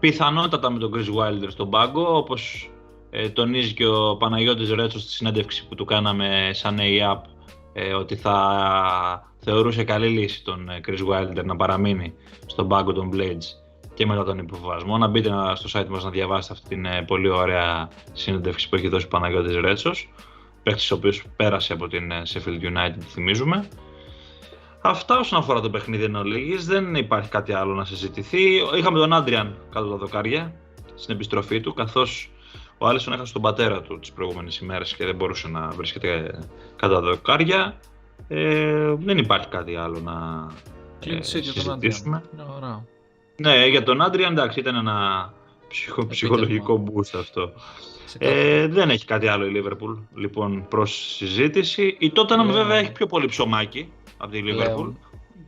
[0.00, 2.70] πιθανότατα με τον Chris Wilder στον πάγκο, όπως
[3.10, 7.20] ε, τονίζει και ο Παναγιώτης Ρέτσος στη συνέντευξη που του κάναμε σαν A-Up,
[7.72, 12.14] ε, ότι θα θεωρούσε καλή λύση τον ε, Chris Wilder να παραμείνει
[12.46, 13.44] στον πάγκο των Blades
[13.94, 14.98] και μετά τον υποβασμό.
[14.98, 18.76] Να μπείτε να- στο site μας να διαβάσετε αυτή την ε, πολύ ωραία συνέντευξη που
[18.76, 20.08] έχει δώσει ο Παναγιώτης Ρέτσος
[20.62, 23.68] παίκτης ο οποίος πέρασε από την ε, Sheffield United, θυμίζουμε.
[24.82, 28.56] Αυτά όσον αφορά το παιχνίδι εν ολίγης, δεν υπάρχει κάτι άλλο να συζητηθεί.
[28.76, 30.54] Είχαμε τον Άντριαν κάτω τα δοκάρια
[30.94, 32.30] στην επιστροφή του, καθώς
[32.78, 36.38] ο Άλισον έχασε τον πατέρα του τις προηγούμενες ημέρες και δεν μπορούσε να βρίσκεται
[36.76, 37.80] κάτω τα δοκάρια.
[38.28, 40.46] Ε, δεν υπάρχει κάτι άλλο να
[41.04, 42.16] Clean ε, sheet για τον συζητήσουμε.
[42.16, 42.46] Άντριαν.
[42.46, 42.84] Είναι Ωραία.
[43.36, 45.32] Ναι, για τον Άντριαν εντάξει ήταν ένα
[45.70, 47.52] ψυχο, ψυχολογικό boost αυτό.
[48.04, 51.96] Σε κάθε- Ε, δεν έχει κάτι άλλο η Liverpool λοιπόν προς συζήτηση.
[51.98, 52.52] Η Tottenham Πλέον.
[52.52, 54.64] βέβαια έχει πιο πολύ ψωμάκι από τη Liverpool.
[54.64, 54.98] Πλέον.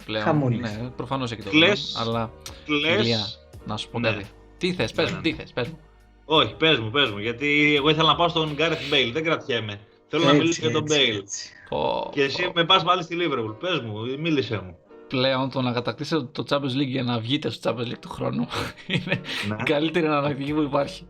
[0.05, 0.25] Πλέον.
[0.25, 0.61] Χαμούλης.
[0.77, 1.93] Ναι, προφανώς έχει το Κλαις.
[1.93, 2.31] πλέον, αλλά
[2.67, 3.25] Λες, Ηλία,
[3.67, 4.11] να σου πω Ναι.
[4.11, 4.27] κάτι.
[4.59, 5.23] Τι θες, πες Ναι, μου, ναι.
[5.23, 5.79] τι θες, πες μου.
[6.25, 9.81] Όχι, πες μου, πες μου, γιατί εγώ ήθελα να πάω στον Gareth Bale, δεν κρατιέμαι.
[10.09, 11.23] Θέλω να μιλήσω για τον Bale.
[11.69, 12.53] Πω, Και εσύ πω.
[12.55, 13.55] με πας πάλι στη Liverpool.
[13.61, 14.77] Πες μου, μίλησε μου.
[15.13, 18.47] Πλέον το να κατακτήσετε το Champions League για να βγείτε στο Champions League του χρόνου
[18.87, 19.57] είναι Ναι.
[19.61, 21.07] η καλύτερη εναλλακτική που υπάρχει.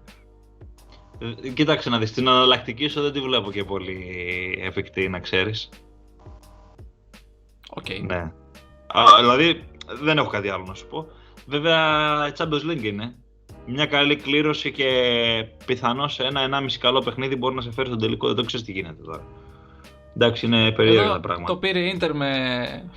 [1.45, 4.05] Ε, Κοίταξε να δεις, την εναλλακτική σου δεν τη βλέπω και πολύ
[4.63, 5.69] εφικτή, να ξέρεις.
[7.71, 7.87] Οκ.
[8.03, 8.33] Ναι.
[8.87, 9.65] Α, δηλαδή,
[10.03, 11.07] δεν έχω κάτι άλλο να σου πω.
[11.47, 11.79] Βέβαια,
[12.29, 13.15] η Champions League είναι.
[13.67, 14.91] Μια καλή κλήρωση και
[15.67, 18.27] πιθανώς ένα-ενάμιση καλό παιχνίδι μπορεί να σε φέρει στον τελικό.
[18.27, 19.27] Δεν το ξέρεις τι γίνεται τώρα.
[20.17, 21.53] Εντάξει, είναι περίεργα Εδώ τα πράγματα.
[21.53, 22.31] το πήρε η Ίντερ με,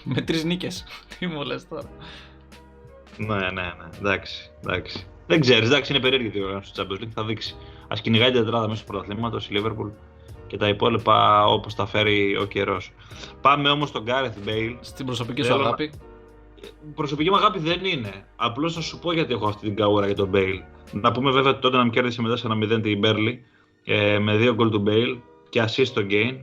[0.04, 0.84] με τρεις νίκες.
[1.20, 1.90] Τι μου λες τώρα.
[3.18, 3.90] Ναι, ναι, ναι.
[4.00, 5.06] Εντάξει, εντάξει.
[5.28, 7.10] Δεν ξέρεις, εντάξει, είναι περίεργη η διοργάνωση του Champions League.
[7.14, 7.56] Θα δείξει.
[7.88, 9.92] Α κυνηγάει την τετράδα μέσω του πρωταθλήματος η Liverpool
[10.48, 12.92] και τα υπόλοιπα όπως τα φέρει ο καιρός.
[13.42, 14.76] Πάμε όμως στον Gareth Bale.
[14.82, 15.92] Στην προσωπική σου Θέλω να- αγάπη.
[16.96, 18.26] Προσωπική μου αγάπη δεν είναι.
[18.36, 20.60] Απλώς θα σου πω γιατί έχω αυτή την καούρα για τον Bale.
[20.92, 23.38] Να πούμε βέβαια ότι τότε να με κέρδισε με 4-0 την Burnley
[23.86, 25.18] ε, με δύο γκολ του Bale
[25.50, 26.36] και assist το Gain.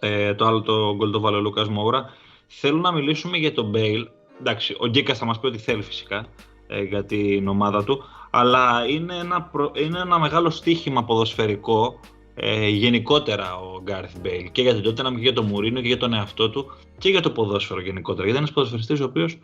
[0.00, 2.10] Ε, το άλλο το γκολ το βάλε ο Λούκας Μόουρα.
[2.46, 4.04] Θέλω να μιλήσουμε για τον Bale.
[4.40, 6.26] Εντάξει, ο Γκίκα θα μας πει ότι θέλει φυσικά
[6.66, 8.04] ε, για την ομάδα του.
[8.30, 12.00] Αλλά είναι ένα, προ- είναι ένα μεγάλο στίχημα ποδοσφαιρικό
[12.34, 15.96] ε, γενικότερα ο Gareth Bale και για την Tottenham και για τον Μουρίνο και για
[15.96, 16.66] τον εαυτό του
[16.98, 18.24] και για το ποδόσφαιρο γενικότερα.
[18.24, 19.38] Γιατί είναι ένας ποδοσφαιριστής ο οποίος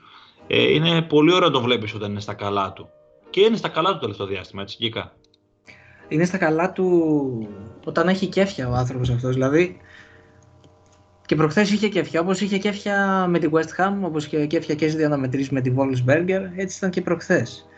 [0.47, 2.89] ε, είναι πολύ ωραίο να τον βλέπεις όταν είναι στα καλά του.
[3.31, 5.13] Και είναι στα καλά του το τελευταίο διάστημα, έτσι, Γκίκα.
[6.09, 7.49] Είναι στα καλά του
[7.85, 9.33] όταν έχει κέφια ο άνθρωπος αυτός.
[9.35, 9.77] Δηλαδή
[11.33, 14.85] και προχθές είχε κέφια, όπως είχε κέφια με τη West Ham, όπως είχε κέφια και
[14.85, 17.69] στις δύο αναμετρήσεις με τη Wolfsberger, έτσι ήταν και προχθές.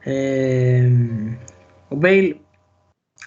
[0.00, 0.90] Ε,
[1.88, 2.36] ο Μπέιλ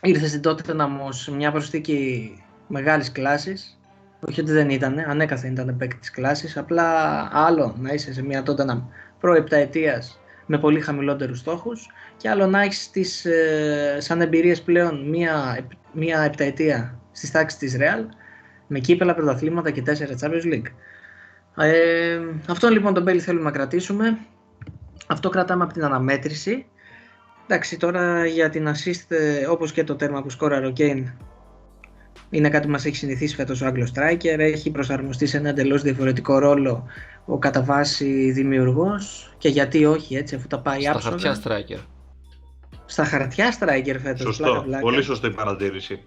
[0.01, 2.31] ήρθε στην Tottenham ως μια προσθήκη
[2.67, 3.79] μεγάλης κλάσης.
[4.19, 6.87] Όχι ότι δεν ήταν, ανέκαθεν ήταν παίκτη της κλάσης, απλά
[7.31, 8.81] άλλο να είσαι σε μια Tottenham
[9.19, 15.09] προ επταετίας με πολύ χαμηλότερους στόχους και άλλο να έχεις τις, ε, σαν εμπειρίες πλέον
[15.09, 18.05] μία, επ- μία επταετία στις τάξεις της Real
[18.69, 20.71] με κύπελα, πρωταθλήματα και τέσσερα Champions League.
[21.55, 24.17] Ε, αυτό λοιπόν τον Μπέλη θέλουμε να κρατήσουμε.
[25.07, 26.65] Αυτό κρατάμε από την αναμέτρηση.
[27.47, 31.11] Εντάξει, τώρα για την assist, ε, όπως και το τέρμα που σκόραρε ο Κέιν,
[32.29, 34.35] είναι κάτι που μας έχει συνηθίσει φέτος ο Άγγλος Striker.
[34.37, 36.85] Έχει προσαρμοστεί σε ένα εντελώς διαφορετικό ρόλο
[37.25, 41.17] ο κατά βάση δημιουργός και γιατί όχι έτσι αφού τα πάει Στα άψογα.
[41.19, 41.79] χαρτιά striker.
[42.85, 44.21] Στα χαρτιά striker φέτος.
[44.21, 44.43] Σωστό.
[44.43, 44.81] πλάκα, πλάκα.
[44.81, 46.03] Πολύ σωστή η παρατήρηση.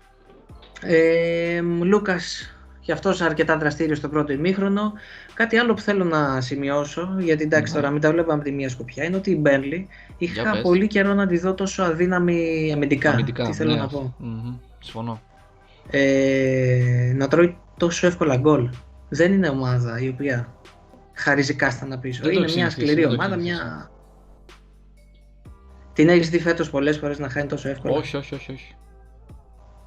[0.83, 4.93] Ε, Λούκας και αυτός αρκετά δραστήριος στο πρώτο ημίχρονο.
[5.35, 7.81] Κάτι άλλο που θέλω να σημειώσω, γιατί εντάξει Ναι.
[7.81, 10.63] τώρα μην τα βλέπαμε από τη μία σκοπιά, είναι ότι η Μπέρλι είχα πες.
[10.63, 13.11] πολύ καιρό να τη δω τόσο αδύναμη αμυντικά.
[13.11, 13.79] Αμυντικά, Τι θέλω ναι.
[13.79, 14.15] να πω.
[14.19, 15.21] Μμμ, Συμφωνώ.
[15.91, 18.71] Ε, να τρώει τόσο εύκολα γκολ.
[19.09, 20.55] Δεν είναι ομάδα η οποία
[21.15, 22.23] χαρίζει κάστανα πίσω.
[22.23, 23.91] Δεν το είναι έχει μια συνηθίσει, σκληρή δεν το ομάδα, έχει μια...
[25.93, 28.75] Την έχεις δει φέτος πολλές φορές να χάνει τόσο εύκολα; Όχι, όχι, όχι, όχι.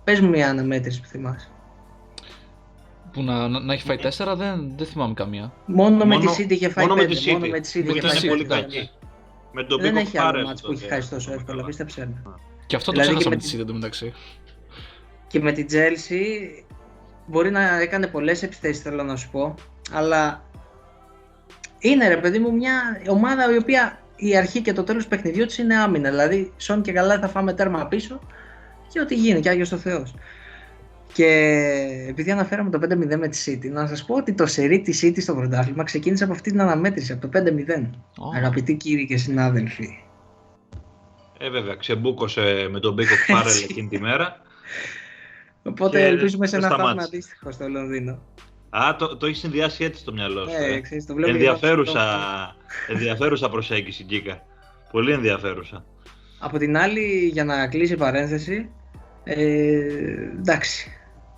[0.06, 1.48] Πες μου μια αναμέτρηση που θυμάσαι.
[3.12, 5.54] Που να, να, να έχει φάει τέσσερα δεν, δεν θυμάμαι καμία.
[5.66, 7.16] Μόνο, με Μόνο- τη City είχε φάει μόνο με πέντε.
[7.16, 7.32] τη City.
[7.34, 8.24] Μόνο με τη City Με είχε τη φάει City.
[8.24, 8.78] Ήταν πολύ πέντε, κακή.
[8.78, 8.90] ναι.
[9.52, 11.56] Με τον Δεν Πίκο έχει άλλο Φάρελ μάτς που τότε, έχει χάσει τόσο θυμάμαι εύκολα,
[11.56, 11.68] καλά.
[11.68, 12.34] πίστεψέ με.
[12.66, 14.14] Και αυτό το Δηλαδή ξέχασα και με με τη City εντωμεταξύ.
[15.28, 16.64] Και με την Chelsea
[17.26, 19.54] μπορεί να έκανε πολλές επιθέσεις θέλω να σου πω,
[19.92, 20.44] αλλά
[21.80, 22.74] είναι ρε παιδί μου μια
[23.10, 26.10] ομάδα η οποία η αρχή και το τέλος του παιχνιδιού της είναι άμυνα.
[26.10, 28.20] Δηλαδή, σόν και καλά θα φάμε τέρμα πίσω
[28.96, 30.14] και ό,τι γίνει, και Άγιος ο Θεός.
[31.14, 31.28] Και
[32.10, 35.22] επειδή αναφέραμε το 5-0 με τη City, να σας πω ότι το σερί της City
[35.22, 37.90] στο πρωτάθλημα ξεκίνησε από αυτή την αναμέτρηση, από το 5-0.
[38.18, 39.88] Ω, Αγαπητοί κύριοι και συνάδελφοι.
[41.40, 43.68] Ε, βέβαια, ξεμπούκωσε με τον Πίκο Φάρελ Έτσι.
[43.70, 44.42] εκείνη τη μέρα.
[45.64, 47.16] Οπότε Και ελπίζουμε σε δεν ένα στάθμα σταμάτησε.
[47.16, 48.20] αντίστοιχο στο Λονδίνο.
[48.70, 50.60] Α, το, το έχεις συνδυάσει έτσι στο μυαλό σου.
[50.60, 50.82] Ναι, ε.
[50.82, 52.06] ξέρεις, το βλέπω ενδιαφέρουσα,
[52.88, 54.42] και ενδιαφέρουσα προσέγγιση, Γκίκα.
[54.92, 55.86] Πολύ ενδιαφέρουσα.
[56.40, 58.70] Από την άλλη, για να κλείσει η παρένθεση,
[59.28, 59.40] ε,
[60.38, 60.92] εντάξει,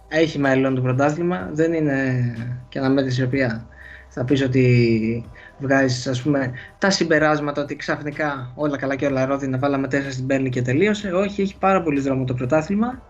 [0.07, 1.49] έχει μέλλον το πρωτάθλημα.
[1.51, 2.23] Δεν είναι
[2.69, 3.67] και αναμέτρηση η οποία
[4.09, 5.25] θα πεις ότι
[5.59, 10.27] βγάζεις ας πούμε τα συμπεράσματα ότι ξαφνικά όλα καλά και όλα ρόδινα βάλαμε τέσσερα στην
[10.27, 11.11] Πέρνη και τελείωσε.
[11.11, 13.01] Όχι, έχει πάρα πολύ δρόμο το πρωτάθλημα.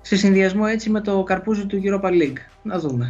[0.00, 2.36] Σε συνδυασμό έτσι με το καρπούζι του Europa League.
[2.62, 3.08] Να δούμε.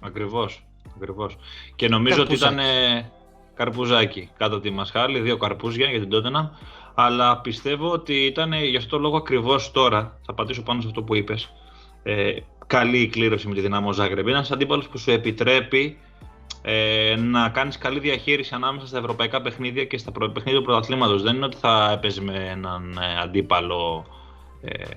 [0.00, 1.36] Ακριβώς, ακριβώς.
[1.76, 2.98] Και νομίζω ότι ήταν Καρπουζάκι.
[2.98, 3.10] ε,
[3.54, 6.50] καρπουζάκι κάτω από τη μασχάλη, δύο καρπούζια για την Τότενα.
[6.94, 10.86] Αλλά πιστεύω ότι ήταν ε, γι' αυτό το λόγο ακριβώς τώρα, θα πατήσω πάνω σε
[10.86, 11.52] αυτό που είπες,
[12.02, 12.32] ε,
[12.66, 14.22] καλή η κλήρωση με τη Δυνάμω Ζάγκρεπ.
[14.26, 15.98] Είναι ένας αντίπαλος που σου επιτρέπει
[16.62, 21.22] ε, να κάνεις καλή διαχείριση ανάμεσα στα ευρωπαϊκά παιχνίδια και στα προ- παιχνίδια του πρωταθλήματος.
[21.22, 24.06] Δεν είναι ότι θα έπαιζε με έναν ε, αντίπαλο
[24.62, 24.92] ε, σαν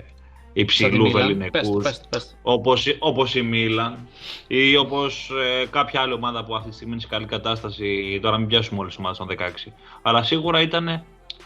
[0.53, 1.11] τη υψηλού Μίλαν.
[1.21, 2.37] βεληνικούς Πες, πες, πες.
[2.41, 4.07] όπως, όπως η Μίλαν
[4.47, 5.31] ή όπως
[5.61, 8.79] ε, κάποια άλλη ομάδα που αυτή τη στιγμή είναι σε καλή κατάσταση, τώρα μην πιάσουμε
[8.79, 9.27] όλες τις ομάδες των
[9.67, 9.71] 16.
[10.01, 11.03] Αλλά σίγουρα ήταν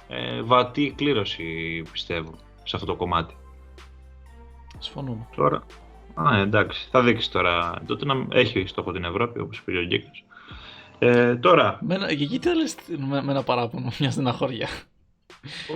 [0.07, 1.43] ε, βατή κλήρωση
[1.91, 2.31] πιστεύω
[2.63, 3.35] σε αυτό το κομμάτι.
[4.79, 5.27] Συμφωνούμε.
[5.35, 5.63] Τώρα,
[6.13, 7.73] α, εντάξει, θα δείξεις τώρα.
[7.85, 10.23] Τότε να έχει στόχο την Ευρώπη, όπως είπε ο Γκίκλος.
[10.99, 14.67] Ε, τώρα, Με ένα, γιατί δεν λες με, με ένα παράπονο, μια στεναχώρια.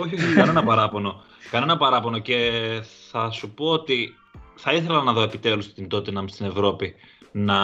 [0.01, 1.24] όχι, όχι, κανένα παράπονο.
[1.51, 2.51] Κανένα παράπονο και
[3.11, 4.16] θα σου πω ότι
[4.55, 6.95] θα ήθελα να δω επιτέλους την Tottenham στην Ευρώπη
[7.32, 7.57] να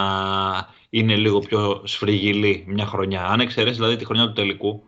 [0.90, 3.26] είναι λίγο πιο σφριγγυλή μια χρονιά.
[3.26, 4.82] Αν εξαιρέσεις δηλαδή τη χρονιά του τελικού,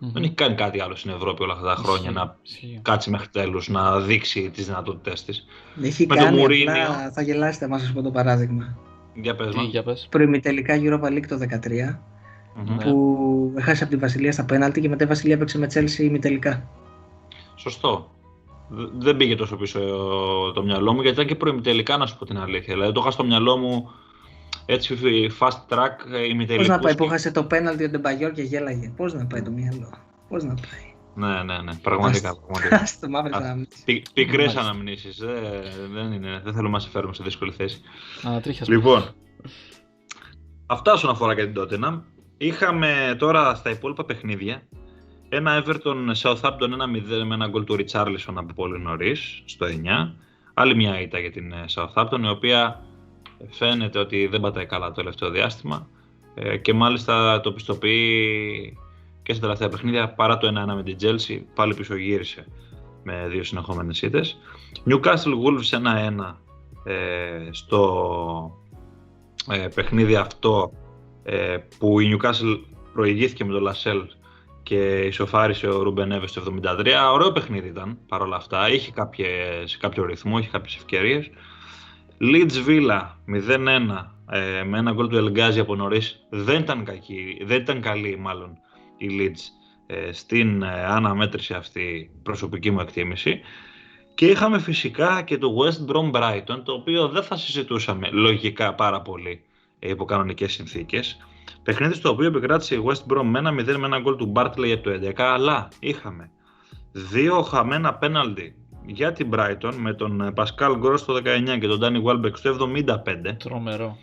[0.00, 2.78] δεν έχει κάνει κάτι άλλο στην Ευρώπη όλα αυτά τα χρόνια να Ισχύει.
[2.82, 5.46] κάτσει μέχρι τέλους, να δείξει τις δυνατότητές της.
[5.82, 6.72] Έχει Με το κάνει, Μουρίνιο.
[6.82, 8.78] απλά, θα γελάσετε να σας πω το παράδειγμα.
[9.14, 9.66] Για πες Τι, μας.
[9.66, 10.06] για πες.
[10.10, 12.00] Προημιτελικά Europa League το 2013,
[12.56, 12.74] Μμμ.
[12.76, 12.84] Ναι.
[12.84, 16.68] που έχασε από τη Βασιλεία στα πέναλτι και μετά η Βασιλεία έπαιξε με Chelsea ημιτελικά.
[17.56, 18.10] Σωστό.
[18.68, 22.18] Δ- Δεν πήγε τόσο πίσω ε, το μυαλό μου γιατί ήταν και προημιτελικά να σου
[22.18, 22.74] πω την αλήθεια.
[22.74, 23.90] Δηλαδή το είχα στο μυαλό μου
[24.72, 24.96] έτσι
[25.38, 26.56] fast track ε, ημιτελικούς.
[26.56, 28.92] Πώς να πάει και- που έχασε το πέναλτι ο Ντεμπαγιόρ και γέλαγε.
[28.96, 29.92] Πώς να πάει το μυαλό.
[30.28, 30.88] Πώς να πάει.
[31.14, 31.74] Ναι, ναι, ναι.
[31.82, 32.28] Πραγματικά.
[32.28, 32.40] Άστο.
[32.46, 32.76] πραγματικά.
[32.82, 33.82] Άστο μαύρες Ας- αναμνήσεις.
[33.84, 34.60] Πι- Πικρές Μάλιστα.
[34.60, 35.16] αναμνήσεις.
[35.18, 35.34] Δεν,
[35.92, 37.80] δεν, είναι, δεν θέλουμε να σε φέρουμε σε δύσκολη θέση.
[38.22, 38.68] Ανατρίχιας.
[38.68, 39.04] Λοιπόν,
[40.66, 42.00] αυτά όσον αφορά και την Tottenham.
[42.36, 44.62] Είχαμε τώρα στα υπόλοιπα παιχνίδια
[45.28, 50.14] ένα Everton Southampton 1-0 με ένα γκολ του Richarlison από πολύ νωρίς στο 9.
[50.54, 52.84] Άλλη μια ήττα για την ε, Southampton η οποία
[53.48, 55.88] φαίνεται ότι δεν πατάει καλά το τελευταίο διάστημα
[56.34, 58.78] ε, και μάλιστα το πιστοποιεί
[59.22, 62.46] και στα τελευταία παιχνίδια παρά το 1-1 με την Chelsea πάλι πίσω γύρισε
[63.02, 64.38] με δύο συνεχόμενες ήττες.
[64.86, 65.78] Newcastle Wolves
[66.20, 66.34] 1-1
[66.84, 68.60] ε, στο
[69.50, 70.72] ε, παιχνίδι αυτό
[71.22, 72.60] ε, που η Newcastle
[72.92, 74.02] προηγήθηκε με το Λασέλ
[74.62, 76.86] και ισοφάρισε ο Ρούμπεν Νέβες στο 73.
[77.12, 78.72] Ωραίο παιχνίδι ήταν παρόλα αυτά.
[78.72, 81.30] Είχε κάποιες, κάποιο ρυθμό, είχε κάποιες ευκαιρίες.
[82.22, 83.00] Leeds Villa
[83.48, 86.26] 0-1 ε, με ένα γκολ του Ελγκάζη από νωρίς.
[86.30, 88.58] Δεν ήταν, κακή, δεν ήταν καλή μάλλον
[88.96, 89.40] η Leeds
[89.86, 93.40] ε, στην ε, αναμέτρηση αυτή προσωπική μου εκτίμηση.
[94.14, 99.00] Και είχαμε φυσικά και το West Brom Brighton, το οποίο δεν θα συζητούσαμε λογικά πάρα
[99.00, 99.42] πολύ
[99.78, 101.16] ε, υπό κανονικές συνθήκες.
[101.62, 104.70] Παιχνίδι στο οποίο επικράτησε η West Brom με ένα 0 με ένα γκολ του Bartley
[104.70, 106.30] από το 11, αλλά είχαμε
[106.92, 108.54] δύο χαμένα πέναλτι
[108.86, 112.86] για την Brighton με τον Pascal Gross στο 19 και τον Danny Welbeck στο 75
[113.38, 113.96] Τρομερό.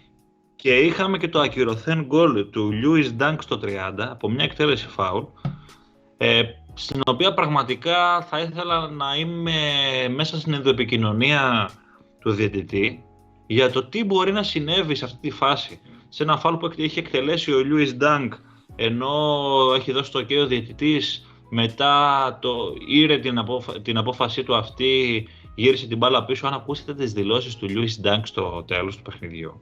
[0.56, 5.24] και είχαμε και το ακυρωθέν γκολ του Lewis Dunk στο 30 από μια εκτέλεση φάουλ
[6.18, 6.42] ε,
[6.74, 9.62] στην οποία πραγματικά θα ήθελα να είμαι
[10.10, 11.70] μέσα στην ενδοεπικοινωνία
[12.20, 13.04] του διαιτητή
[13.48, 15.80] για το τι μπορεί να συνέβη σε αυτή τη φάση.
[16.10, 18.30] Σε ένα φάουλ που έχει εκτελέσει ο Lewis Dunk
[18.76, 19.10] ενώ
[19.76, 25.28] έχει δώσει το ok ο διαιτητής μετά το ήρε την, απόφα- την απόφασή του αυτή
[25.56, 29.62] γύρισε την μπάλα πίσω αν ακούσετε τις δηλώσεις του Lewis Dunk στο τέλος του παιχνιδιού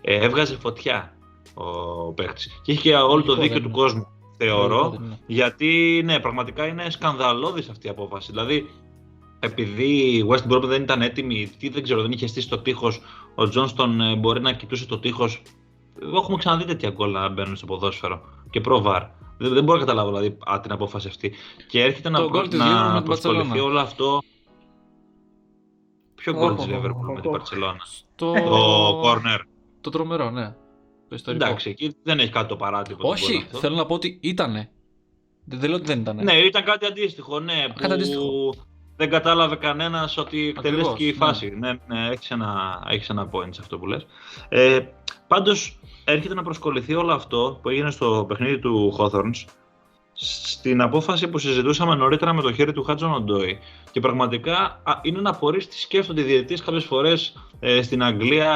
[0.00, 1.16] ε, έβγαζε φωτιά
[1.54, 3.78] ο παίκτης και είχε και όλο το Λογικό δίκιο δεν του είναι.
[3.78, 4.06] κόσμου
[4.38, 5.18] θεωρώ Λογικό δεν είναι.
[5.26, 8.30] γιατί ναι, πραγματικά είναι σκανδαλώδης αυτή η απόφαση.
[8.30, 8.70] Δηλαδή,
[9.40, 13.00] επειδή η West Brom δεν ήταν έτοιμη, τι δεν ξέρω, δεν είχε στήσει το τείχος,
[13.34, 15.42] ο Τζόνστον ε, μπορεί να κοιτούσε το τείχος.
[16.14, 18.20] Έχουμε ξαναδεί τέτοια γκολ να μπαίνουν στο ποδόσφαιρο
[18.50, 19.02] και προ-βαρ.
[19.38, 21.32] Δεν, δεν μπορώ να καταλάβω δηλαδή, α, την απόφαση αυτή.
[21.68, 23.64] Και έρχεται να, Το προ- γκολ της Liverpool με να την προσκοληθεί Barcelona.
[23.64, 24.20] όλο αυτό.
[26.14, 27.42] Ποιο γκολ της Οχ, οχ, Liverpool με την οχ.
[27.42, 28.32] Barcelona; Το...
[28.32, 29.38] Το corner.
[29.80, 30.54] Το τρομερό, ναι.
[31.08, 31.44] Το ιστορικό.
[31.44, 32.96] Εντάξει, εκεί δεν έχει κάτι το παράτυπο.
[32.96, 33.58] το γκολ Όχι, αυτό.
[33.58, 34.70] θέλω να πω ότι ήτανε.
[35.44, 36.22] Δεν, δεν λέω ότι δεν ήτανε.
[36.22, 37.64] Ναι, ήταν κάτι αντίστοιχο, ναι.
[37.74, 38.54] Κάτι που αντίστοιχο.
[38.96, 41.50] δεν κατάλαβε κανένας ότι εκτελέστηκε η Ακριβώς, φάση.
[41.58, 44.06] Ναι, ναι, έχεις, ένα, έχεις ένα point σε αυτό που λες.
[44.48, 44.80] Ε,
[45.26, 49.44] πάντως, έρχεται να προσκοληθεί όλο αυτό που έγινε στο παιχνίδι του Hawthorns
[50.16, 53.58] στην απόφαση που συζητούσαμε νωρίτερα με το χέρι του Χάτζον Οντόι.
[53.90, 58.52] Και πραγματικά α, είναι να απορρίσεις τι σκέφτονται οι διαιτητές κάποιες φορές ε, στην Αγγλία.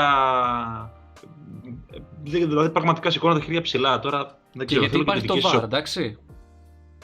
[1.90, 3.98] Ε, Δηλαδή, πραγματικά σηκώνουν τα χέρια ψηλά.
[3.98, 4.18] Τώρα
[4.52, 6.18] δεν Και ξέρω, γιατί θέλω και υπάρχει τη το δική σας VAR, εντάξει.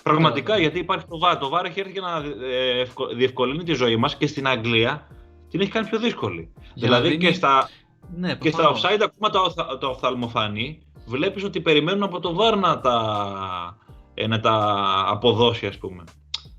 [0.03, 1.37] Πραγματικά, γιατί υπάρχει το VAR.
[1.41, 5.07] Το VAR έχει έρθει για να ε, ευκο- διευκολύνει τη ζωή μας και στην Αγγλία
[5.51, 6.53] την έχει κάνει πιο δύσκολη.
[6.75, 7.69] Για να δηλαδή δίνει- και στα,
[8.17, 8.83] Ναι, και στα προφανώς.
[8.85, 13.79] offside, ακόμα το, οφθα- το οφθαλμοφανή, βλέπεις ότι περιμένουν από το VAR να τα,
[14.15, 16.05] ε, να τα αποδώσει, ας πούμε.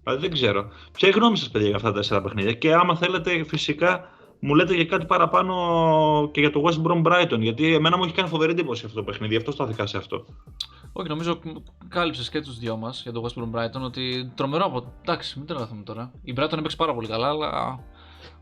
[0.03, 0.63] Δηλαδή δεν ξέρω.
[0.91, 4.09] Ποια είναι η γνώμη σας, παιδιά, για αυτά τα τέσσερα παιχνίδια; Και άμα θέλετε, φυσικά,
[4.39, 5.55] μου λέτε για κάτι παραπάνω
[6.33, 7.39] και για το West Brom Brighton.
[7.39, 9.35] Γιατί εμένα μου έχει κάνει φοβερή εντύπωση αυτό το παιχνίδι.
[9.35, 10.25] Αυτό στάθηκα σε αυτό.
[10.93, 11.39] Όχι, νομίζω
[11.87, 14.93] κάλυψες και τους δυο μας για το West Brom Brighton ότι τρομερό από.
[15.01, 16.11] Εντάξει, μην τρελαθούμε τώρα.
[16.23, 17.79] Η Brighton έπαιξε πάρα πολύ καλά, αλλά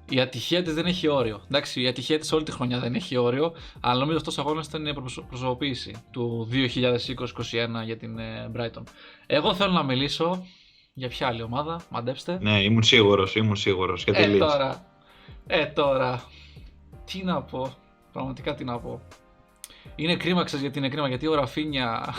[0.10, 1.41] η ατυχία της δεν έχει όριο.
[1.47, 4.68] Εντάξει, η ατυχία της όλη τη χρονιά δεν έχει όριο, αλλά νομίζω αυτός ο αγώνας
[4.68, 8.84] ήταν η προσω- προσωποποίηση του 2020-2021 για την ε, Brighton.
[9.26, 10.45] Εγώ θέλω να μιλήσω
[10.93, 12.38] για ποια άλλη ομάδα, μαντέψτε.
[12.41, 14.04] Ναι, ήμουν σίγουρος, ήμουν σίγουρος.
[14.04, 14.38] Για τη Ε, Leeds.
[14.39, 14.86] τώρα.
[15.47, 16.24] Ε, τώρα.
[17.06, 17.74] Τι να πω.
[18.12, 19.01] Πραγματικά τι να πω.
[19.95, 22.14] Είναι κρίμα, ξέρεις γιατί είναι κρίμα, γιατί ο Ραφίνια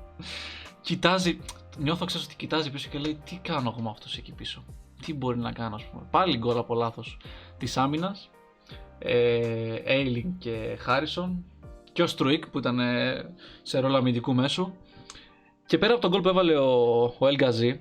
[0.80, 1.38] κοιτάζει.
[1.78, 4.64] νιώθω ξέρεις ότι κοιτάζει πίσω και λέει τι κάνω εγώ με αυτός εκεί πίσω;
[5.04, 6.02] Τι μπορεί να κάνω, ας πούμε.
[6.10, 7.18] Πάλι γκολ από λάθος
[7.58, 8.30] της άμυνας.
[8.98, 10.02] Ε,
[10.38, 11.44] και Χάρισον.
[11.92, 14.72] Και ο Στρουίκ που ήταν ε, σε ρόλο αμυντικού μέσου.
[15.66, 17.80] Και πέρα από τον γκολ που έβαλε ο, ο Ελγκαζή,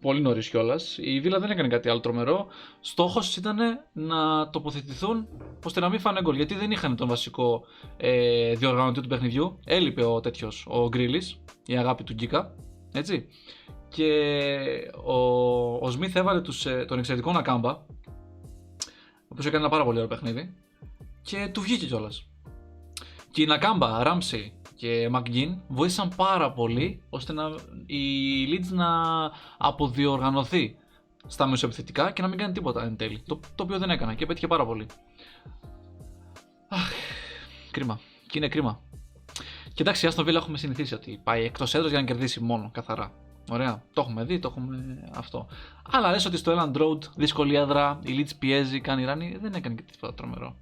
[0.00, 2.46] πολύ νωρίς κιόλας, η Βίλα δεν έκανε κάτι άλλο τρομερό.
[2.80, 3.58] Στόχος ήταν
[3.92, 5.28] να τοποθετηθούν
[5.64, 6.36] ώστε να μην φάνε γκολ.
[6.36, 7.64] Γιατί δεν είχαν τον βασικό
[7.96, 9.58] ε, διοργανωτή του παιχνιδιού.
[9.64, 12.54] Έλειπε ο τέτοιος, ο Γκρίλης, η αγάπη του Γκίκα.
[12.92, 13.28] Έτσι.
[13.94, 15.14] Και ο,
[15.76, 17.82] ο Σμιθ έβαλε τους, ε, τον εξαιρετικό Νακάμπα, ο
[19.28, 20.54] οποίος έκανε ένα πάρα πολύ ωραίο παιχνίδι.
[21.22, 22.28] Και του βγήκε κιόλας.
[23.30, 27.54] Και η Νακάμπα, Ράμψη και Μακγκίν βοήθησαν πάρα πολύ ώστε να,
[27.86, 28.02] η
[28.50, 28.90] Leeds να
[29.58, 30.76] αποδιοργανωθεί
[31.26, 33.22] στα μεσοεπιθετικά και να μην κάνει τίποτα εν τέλει.
[33.26, 34.86] Το, το οποίο δεν έκανα και πέτυχε πάρα πολύ.
[36.68, 36.90] Αχ,
[37.70, 38.00] κρίμα.
[38.26, 38.80] Και είναι κρίμα.
[39.74, 43.23] Και εντάξει, Άστον Βίλα έχουμε συνηθίσει ότι πάει εκτός έδρας για να κερδίσει μόνο καθαρά.
[43.50, 45.46] Ωραία, το έχουμε δει, το έχουμε αυτό.
[45.90, 49.74] Αλλά λες ότι στο Elland Road, δύσκολη έδρα, η Leeds πιέζει, κάνει ράνι, δεν έκανε
[49.74, 50.56] και τίποτα τρομερό.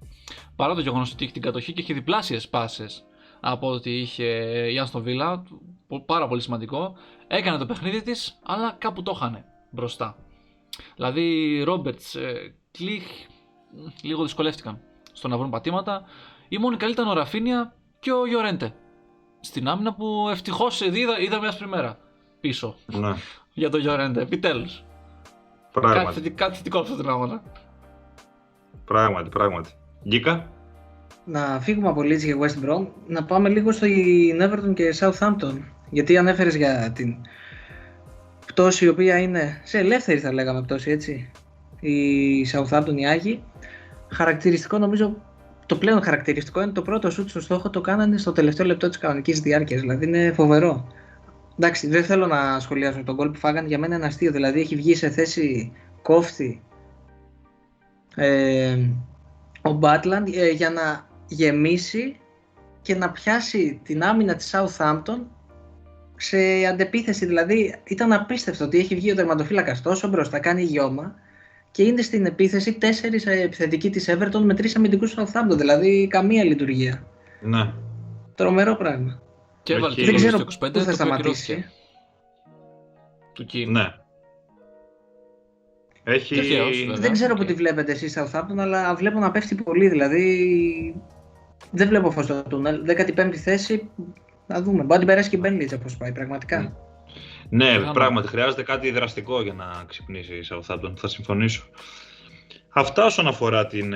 [0.57, 3.05] Παρά το γεγονός ότι έχει την κατοχή και έχει διπλάσιες πάσες
[3.41, 4.25] από ό,τι είχε
[4.73, 5.43] η Άστον Βίλα,
[6.07, 6.97] πάρα πολύ σημαντικό.
[7.27, 10.17] Έκανε το παιχνίδι της, αλλά κάπου το είχανε μπροστά.
[10.97, 12.01] Δηλαδή, Ρόμπερτ,
[12.71, 13.05] Κλειχ,
[14.03, 14.81] λίγο δυσκολεύτηκαν
[15.13, 16.05] στο να βρουν πατήματα.
[16.49, 18.75] Η μόνη καλή ήταν ο Ραφίνια και ο Γιορέντε.
[19.41, 21.99] Στην άμυνα που ευτυχώς είδα, είδα μια μέρα
[22.43, 22.77] πίσω.
[22.87, 23.13] Ναι.
[23.53, 24.85] για τον Γιορέντε, επιτέλους.
[25.81, 27.43] Κάτι, κάτι θετικό αυτό την αγώνα.
[28.85, 29.71] Πράγματι, πράγματι.
[30.09, 30.51] Γκίκα
[31.25, 33.87] να φύγουμε από Leeds και West Brom, να πάμε λίγο στο
[34.41, 35.59] Everton και Southampton.
[35.91, 37.15] Γιατί ανέφερες για την
[38.47, 41.31] πτώση η οποία είναι σε ελεύθερη θα λέγαμε πτώση έτσι.
[41.81, 43.45] Η Southampton οι Άγιοι.
[44.09, 45.17] Χαρακτηριστικό νομίζω,
[45.67, 48.99] το πλέον χαρακτηριστικό είναι το πρώτο σουτ στο στόχο το κάνανε στο τελευταίο λεπτό της
[48.99, 49.81] κανονικής διάρκειας.
[49.81, 50.89] Δηλαδή είναι φοβερό.
[51.59, 53.69] Εντάξει, δεν θέλω να σχολιάσω τον γκολ που φάγανε.
[53.69, 54.33] Για μένα είναι αστείο.
[54.33, 55.73] Δηλαδή έχει βγει σε θέση
[56.03, 56.63] κόφτη
[58.15, 58.79] ε,
[59.63, 62.17] ο Μπάτλαντ ε, για να γεμίσει
[62.83, 65.21] και να πιάσει την άμυνα της Southampton
[66.17, 66.37] σε
[66.71, 67.27] αντεπίθεση.
[67.27, 71.15] Δηλαδή ήταν απίστευτο ότι έχει βγει ο τερματοφύλακας τόσο μπροστά, κάνει γιώμα
[71.71, 75.57] και είναι στην επίθεση τέσσερις επιθετικοί της Everton με τρεις αμυντικούς Southampton.
[75.57, 77.07] Δηλαδή καμία λειτουργία.
[77.41, 77.73] Ναι.
[78.35, 79.23] Τρομερό πράγμα.
[79.63, 81.71] Και έβαλε δεν ξέρω πού θα σταματήσει.
[83.33, 83.73] Του Κίνου.
[83.73, 83.95] Ναι.
[86.05, 86.41] Έχει...
[86.95, 89.89] δεν ξέρω που τη βλέπετε εσείς Southampton, αλλά βλέπω να πέφτει πολύ.
[89.89, 91.03] Δηλαδή
[91.71, 92.85] δεν βλέπω φως στο τούνελ.
[92.89, 93.91] 15η θέση,
[94.47, 94.77] να δούμε.
[94.77, 96.77] Μπορεί να την περάσει και η Μπένλιτς όπως πάει πραγματικά.
[97.49, 100.93] Ναι, ναι πράγματι χρειάζεται κάτι δραστικό για να ξυπνήσει η Southampton.
[100.97, 101.65] Θα συμφωνήσω.
[102.69, 103.95] Αυτά όσον αφορά την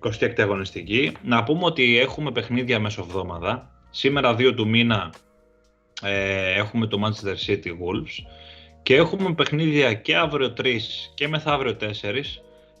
[0.00, 1.16] 26η ε, αγωνιστική.
[1.22, 3.70] Να πούμε ότι έχουμε παιχνίδια μεσοβδόμαδα.
[3.96, 5.12] Σήμερα 2 του μήνα
[6.02, 8.26] ε, έχουμε το Manchester City Wolves
[8.82, 10.78] και έχουμε παιχνίδια και αύριο 3
[11.14, 11.86] και μεθαύριο 4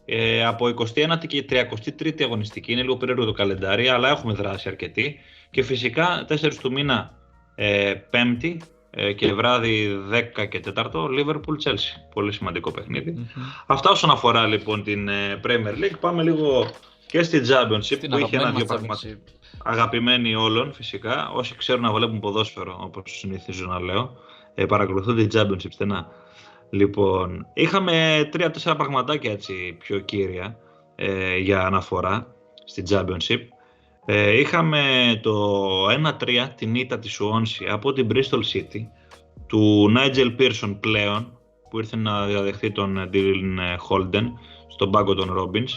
[0.04, 2.72] ε, από 29η και 33η αγωνιστική.
[2.72, 5.20] Είναι λίγο περίεργο το καλεντάρι, αλλά έχουμε δράσει αρκετή.
[5.50, 7.14] Και φυσικά 4 του μήνα
[7.54, 8.56] ε, 5η
[8.90, 9.98] ε, και βράδυ
[10.36, 11.94] 10 και 4 Liverpool Chelsea.
[12.14, 12.72] Πολύ σημαντικό
[13.66, 15.98] Αυτά όσον αφορά λοιπόν την ε, Premier League.
[16.00, 16.70] Πάμε λίγο
[17.06, 18.98] και στη Championship την που είχε ένα-δύο πράγματα
[19.64, 21.30] αγαπημένοι όλων φυσικά.
[21.34, 24.16] Όσοι ξέρουν να βλέπουν ποδόσφαιρο, όπως συνηθίζω να λέω,
[24.54, 26.08] ε, παρακολουθούν την Championship στενά.
[26.70, 30.56] Λοιπόν, είχαμε τρία-τέσσερα πραγματάκια έτσι πιο κύρια
[30.94, 32.34] ε, για αναφορά
[32.64, 33.40] στην Championship.
[34.06, 34.80] Ε, είχαμε
[35.22, 38.80] το 1-3 την ήττα της Swansea από την Bristol City
[39.46, 41.38] του Nigel Pearson πλέον
[41.70, 43.58] που ήρθε να διαδεχθεί τον Dylan
[43.88, 44.24] Holden
[44.68, 45.70] στον πάγκο των Robins.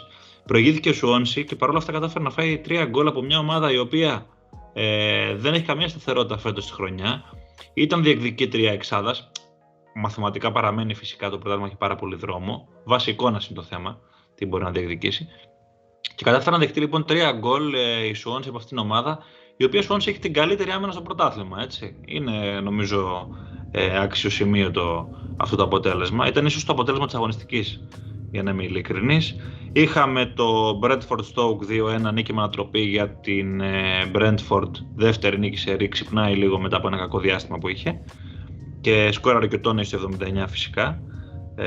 [0.47, 3.77] Προηγήθηκε ο Swansea και παρόλα αυτά κατάφερε να φάει τρία γκολ από μια ομάδα η
[3.77, 4.25] οποία
[4.73, 7.23] ε, δεν έχει καμία σταθερότητα φέτος στη χρονιά.
[7.73, 9.31] Ήταν διεκδικήτρια εξάδας
[9.97, 12.67] μαθηματικά παραμένει φυσικά το πρωτάθλημα έχει πάρα πολύ δρόμο.
[12.83, 13.99] Βασικό να είναι το θέμα,
[14.35, 15.27] τι μπορεί να διεκδικήσει.
[16.15, 19.19] Και κατάφερα να δεχτεί λοιπόν τρία γκολ ε, η Σουόνση από αυτήν την ομάδα,
[19.57, 21.61] η οποία Σουόνση έχει την καλύτερη άμυνα στο πρωτάθλημα.
[21.61, 21.95] Έτσι.
[22.05, 23.29] Είναι νομίζω
[23.71, 26.27] ε, αξιοσημείωτο αυτό το αποτέλεσμα.
[26.27, 27.81] Ήταν ίσως το αποτέλεσμα της αγωνιστικής,
[28.31, 29.35] για να είμαι ειλικρινής.
[29.71, 34.71] Είχαμε το Brentford Stoke 2-1 νίκη με ανατροπή για την ε, Brentford.
[34.95, 38.01] Δεύτερη νίκη σε ρί, ξυπνάει λίγο μετά από ένα κακό διάστημα που είχε
[38.81, 40.09] και σκόραρε και ο Τόνι στο
[40.43, 41.01] 79 φυσικά.
[41.55, 41.65] Ε,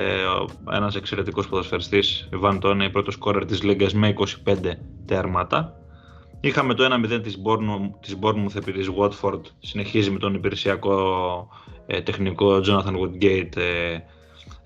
[0.73, 5.75] ένας εξαιρετικός ποδοσφαιριστής, Βαν Τόνι, πρώτος σκόρερ της Λίγκας με 25 τέρματα.
[6.41, 11.49] Είχαμε το 1-0 της Bournemouth, της Bournemouth επί της Watford, συνεχίζει με τον υπηρεσιακό
[11.87, 13.99] ε, τεχνικό Jonathan Woodgate ε,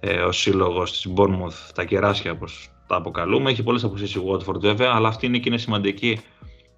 [0.07, 3.51] ε, ο σύλλογος της Bournemouth, τα κεράσια όπως τα αποκαλούμε.
[3.51, 6.21] Έχει πολλές αποσύσεις η Watford βέβαια, αλλά αυτή η νίκη είναι σημαντική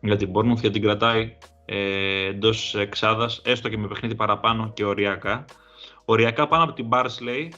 [0.00, 4.84] για την Bournemouth γιατί την κρατάει ε, εντός εξάδας, έστω και με παιχνίδι παραπάνω και
[4.84, 5.44] οριακά.
[6.04, 7.48] οριακά πάνω από την Barsley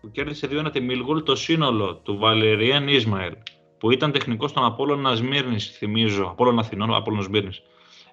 [0.00, 3.32] που κέρδισε 2-1 τη Millwall το σύνολο του Βαλεριέν Ισμαήλ
[3.78, 7.62] που ήταν τεχνικός στον Απόλλωνα Σμύρνης, θυμίζω, Απόλλωνα Αθηνών, Απόλλωνα Σμύρνης.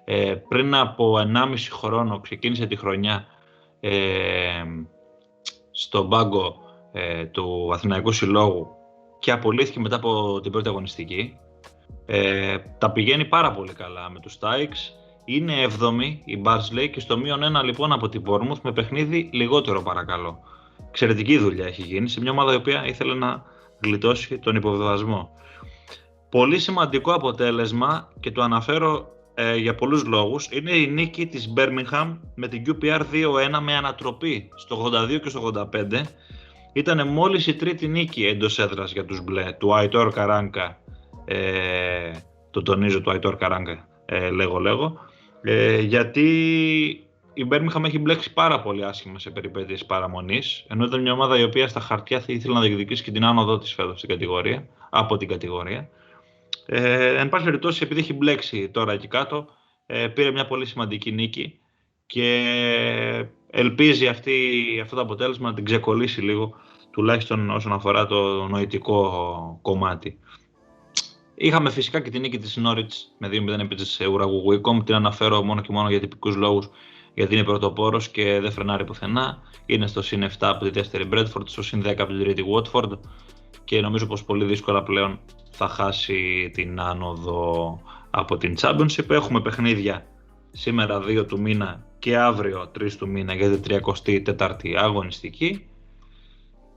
[0.04, 3.26] Ε, πριν από 1,5 χρόνο ξεκίνησε τη χρονιά
[3.80, 4.62] ε,
[5.70, 6.63] στον πάγκο
[6.96, 8.66] ε, του Αθηναϊκού Συλλόγου
[9.18, 11.36] και απολύθηκε μετά από την πρώτη αγωνιστική.
[12.06, 14.94] Ε, τα πηγαίνει πάρα πολύ καλά με τους Tykes.
[15.24, 19.82] Είναι 7η η Barsley και στο μείον 1 λοιπόν από την Bournemouth με παιχνίδι λιγότερο
[19.82, 20.38] παρακαλώ.
[20.88, 23.42] Εξαιρετική δουλειά έχει γίνει σε μια ομάδα η οποία ήθελε να
[23.84, 25.30] γλιτώσει τον υποβεβασμό.
[26.30, 32.18] Πολύ σημαντικό αποτέλεσμα και το αναφέρω ε, για πολλούς λόγους είναι η νίκη της Birmingham
[32.34, 33.02] με την QPR 2-1
[33.62, 36.00] με ανατροπή στο 82 και στο 85
[36.74, 40.78] ήταν μόλις η τρίτη νίκη εντός έδρας για τους μπλε του Αϊτόρ Καράνκα.
[41.24, 42.10] Ε,
[42.50, 44.98] το τονίζω του Αϊτόρ Καράγκα ε, λέγω λέγω.
[45.42, 46.28] Ε, γιατί
[47.34, 51.42] η Μπέρμιχαμ έχει μπλέξει πάρα πολύ άσχημα σε περιπέτειες παραμονής ενώ ήταν μια ομάδα η
[51.42, 55.16] οποία στα χαρτιά θα ήθελε να διεκδικήσει και την άνοδο της φέτος στην κατηγορία, από
[55.16, 55.88] την κατηγορία.
[56.66, 59.46] Ε, εν πάση περιπτώσει επειδή έχει μπλέξει τώρα εκεί κάτω
[59.86, 61.58] ε, πήρε μια πολύ σημαντική νίκη
[62.06, 64.32] και ελπίζει αυτή,
[64.82, 66.54] αυτό το αποτέλεσμα να την ξεκολλήσει λίγο
[66.90, 70.18] τουλάχιστον όσον αφορά το νοητικό κομμάτι.
[71.34, 74.82] Είχαμε φυσικά και την νίκη της Νόριτ με 2-0 επί τη Ουραγουγουίκομ.
[74.82, 76.68] Την αναφέρω μόνο και μόνο για τυπικούς λόγους,
[77.14, 79.42] γιατί είναι πρωτοπόρος και δεν φρενάρει πουθενά.
[79.66, 82.98] Είναι στο συν 7 από τη δεύτερη Μπρέτφορντ, στο συν 10 από την τρίτη Watford
[83.64, 87.80] και νομίζω πως πολύ δύσκολα πλέον θα χάσει την άνοδο
[88.10, 89.10] από την Championship.
[89.10, 90.06] Έχουμε παιχνίδια
[90.50, 95.66] σήμερα 2 του μήνα και αύριο 3 του μήνα για την 34η αγωνιστική.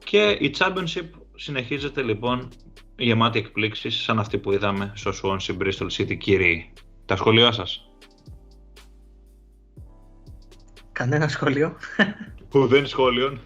[0.04, 2.50] Και η Championship συνεχίζεται λοιπόν
[2.98, 6.74] γεμάτη εκπλήξεις σαν αυτή που είδαμε στο Swansea Bristol City κύριοι.
[7.06, 7.90] Τα σχόλιά σας;
[10.92, 11.76] Κανένα σχόλιο.
[12.50, 13.38] Που δεν σχόλιο.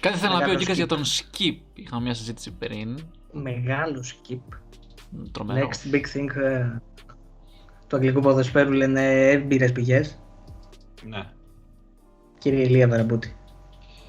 [0.00, 1.56] Κάτι θέλω να πει ο Κίκας για τον Skip.
[1.74, 2.98] Είχαμε μια συζήτηση πριν.
[3.32, 4.58] Μεγάλο Skip.
[5.32, 5.68] Τρομερό.
[5.68, 6.80] Next big thing ε,
[7.88, 10.18] του αγγλικού ποδοσφαίρου λένε έμπειρες πηγές.
[11.04, 11.22] Ναι.
[12.38, 13.36] Κύριε Ηλία Βαραμπούτη.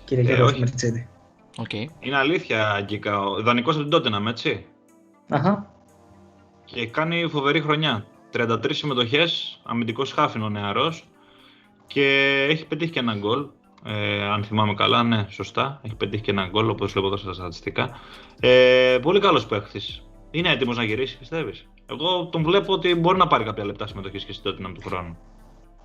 [0.06, 0.60] Κύριε Ε, Γιώργος όχι.
[0.60, 1.10] Μερτσίδη.
[1.58, 1.86] Okay.
[2.00, 3.20] Είναι αλήθεια, Γκίκα.
[3.20, 4.66] Ο δανεικός από την Tottenham, έτσι.
[5.30, 5.74] Αχα.
[6.66, 8.06] Και κάνει φοβερή χρονιά.
[8.34, 11.08] 33 συμμετοχές, αμυντικός χάφιν ο νεαρός
[11.88, 12.06] και
[12.50, 13.48] έχει πετύχει και ένα γκολ.
[13.86, 15.82] Ε, αν θυμάμαι καλά, ναι, σωστά.
[15.84, 18.00] Έχει πετύχει και ένα γκολ, όπως βλέπω εδώ στα στατιστικά.
[18.40, 20.04] Ε, πολύ καλός παίχτης.
[20.32, 24.26] Είναι έτοιμος να γυρίσει, πιστεύεις; Εγώ τον βλέπω ότι μπορεί να πάρει κάποια λεπτά συμμετοχής
[24.26, 25.18] και στην Tottenham του χρόνου.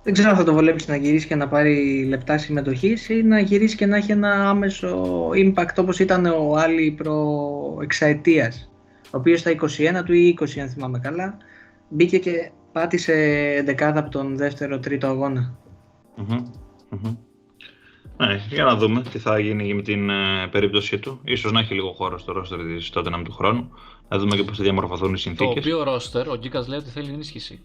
[0.03, 3.39] Δεν ξέρω αν θα το βολέψει να γυρίσει και να πάρει λεπτά συμμετοχής ή να
[3.39, 8.53] γυρίσει και να έχει ένα άμεσο impact όπως ήταν ο Άλλη προ εξαετία.
[9.05, 11.37] Ο οποίος στα 21 του ή 20 αν θυμάμαι καλά
[11.89, 13.13] μπήκε και πάτησε
[13.65, 15.57] δεκάδα από τον δεύτερο τρίτο αγώνα.
[16.15, 16.45] Μμμ,
[16.89, 17.15] μμμ.
[18.17, 21.19] Ναι, για να δούμε τι θα γίνει με την ε, περίπτωσή του.
[21.23, 23.71] Ίσως να έχει λίγο χώρο στο ρόστερ της Tottenham του χρόνου.
[24.09, 25.55] Να δούμε και πώς θα διαμορφωθούν οι Το συνθήκες.
[25.57, 27.61] οποίο ρόστερ, ο Γκίκας λέει ότι θέλει ενίσχυση.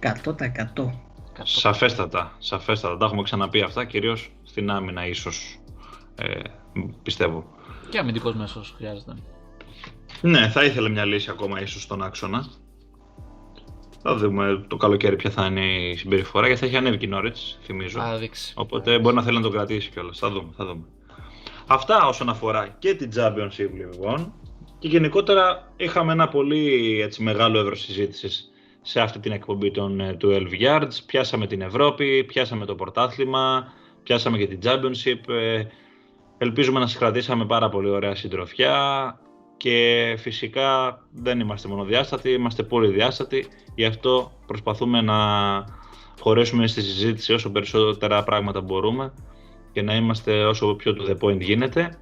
[0.00, 0.92] 100%.
[1.42, 2.96] Σαφέστατα, σαφέστατα.
[2.96, 5.58] Τα έχουμε ξαναπεί αυτά, κυρίως στην άμυνα ίσως,
[6.14, 6.40] ε,
[7.02, 7.44] πιστεύω.
[7.90, 9.14] Και αμυντικός μέσος χρειάζεται.
[10.20, 12.46] Ναι, θα ήθελε μια λύση ακόμα ίσως στον άξονα.
[14.02, 17.10] Θα δούμε το καλοκαίρι ποια θα είναι η συμπεριφορά, γιατί θα έχει ανέβει και η
[17.12, 18.00] Norwich, θυμίζω.
[18.00, 18.52] Θα δείξει.
[18.56, 20.18] Οπότε μπορεί να θέλει να το κρατήσει κιόλας.
[20.18, 20.84] Θα δούμε, θα δούμε.
[21.66, 24.32] Αυτά όσον αφορά και την Championship λοιπόν.
[24.78, 28.50] Και γενικότερα είχαμε ένα πολύ έτσι, μεγάλο εύρος συζήτησης
[28.82, 30.98] σε αυτή την εκπομπή των ε, 12 Yards.
[31.06, 33.72] Πιάσαμε την Ευρώπη, πιάσαμε το πρωτάθλημα,
[34.02, 35.28] πιάσαμε και την Championship.
[35.28, 35.62] Ε,
[36.38, 38.76] ελπίζουμε να σας κρατήσαμε πάρα πολύ ωραία συντροφιά
[39.58, 43.46] και φυσικά δεν είμαστε μονοδιάστατοι, είμαστε πολυδιάστατοι.
[43.74, 45.16] Γι' αυτό προσπαθούμε να
[46.20, 49.12] χωρέσουμε στη συζήτηση όσο περισσότερα πράγματα μπορούμε
[49.72, 51.98] και να είμαστε όσο πιο to the point γίνεται.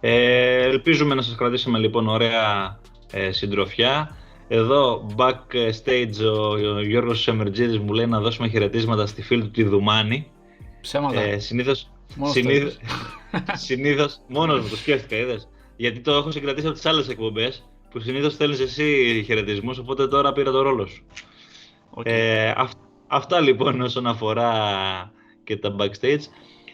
[0.00, 2.78] Ε, ελπίζουμε να σας κρατήσαμε λοιπόν ωραία
[3.12, 4.16] ε, συντροφιά.
[4.48, 9.62] Εδώ backstage ο, ο Γιώργος Σεμερτζίδης μου λέει να δώσουμε χαιρετίσματα στη φίλη του τη
[9.62, 10.30] Δουμάνη.
[10.80, 11.20] Ψέματα.
[11.20, 13.60] Ε, συνήθως, Μόνος το συνήθως, είπες.
[13.66, 15.48] συνήθως, μόνος μου το σκέφτηκα, είδες.
[15.80, 20.32] Γιατί το έχω συγκρατήσει από τις άλλες εκπομπές που συνήθως στέλνεις εσύ χαιρετισμούς, οπότε τώρα
[20.32, 21.02] πήρα το ρόλο σου.
[21.90, 22.06] Οκ.
[22.06, 24.52] Ε, αυ- αυτά λοιπόν όσον αφορά
[25.44, 26.20] και τα backstage.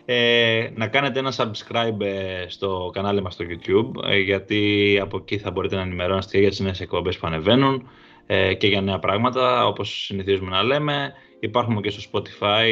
[0.05, 5.39] Ε, να κάνετε ένα subscribe ε, στο κανάλι μας στο YouTube ε, γιατί από εκεί
[5.39, 7.89] θα μπορείτε να ενημερώνεστε για τις νέες εκπομπές που ανεβαίνουν
[8.27, 11.13] ε, και για νέα πράγματα όπως συνηθίζουμε να λέμε.
[11.41, 12.67] Υπάρχουμε και στο Spotify,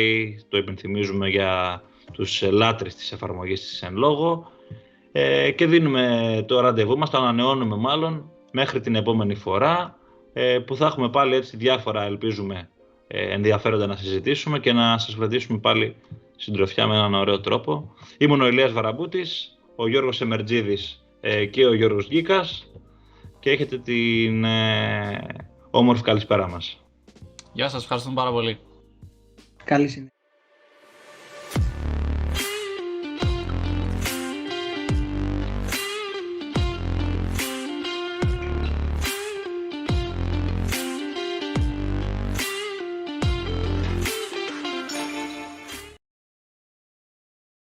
[0.48, 1.82] το υπενθυμίζουμε για
[2.12, 4.52] τους ε, λάτρεις της εφαρμογής της εν λόγω
[5.16, 9.98] ε, και δίνουμε το ραντεβού μας, το ανανεώνουμε μάλλον μέχρι την επόμενη φορά
[10.32, 12.68] ε, που θα έχουμε πάλι έτσι διάφορα ελπίζουμε
[13.06, 15.96] ε, ενδιαφέροντα να συζητήσουμε και να σας κρατήσουμε πάλι
[16.36, 17.94] συντροφιά με έναν ωραίο τρόπο.
[18.18, 22.72] Ήμουν ο Ηλίας Βαραμπούτης, ο Γιώργος Εμερτζίδης ε, και ο Γιώργος Γκίκας
[23.40, 25.26] και έχετε την ε,
[25.70, 26.84] όμορφη καλησπέρα μας.
[27.52, 28.58] Γεια σας, ευχαριστούμε πάρα πολύ.
[29.64, 30.13] Καλή συνέχεια.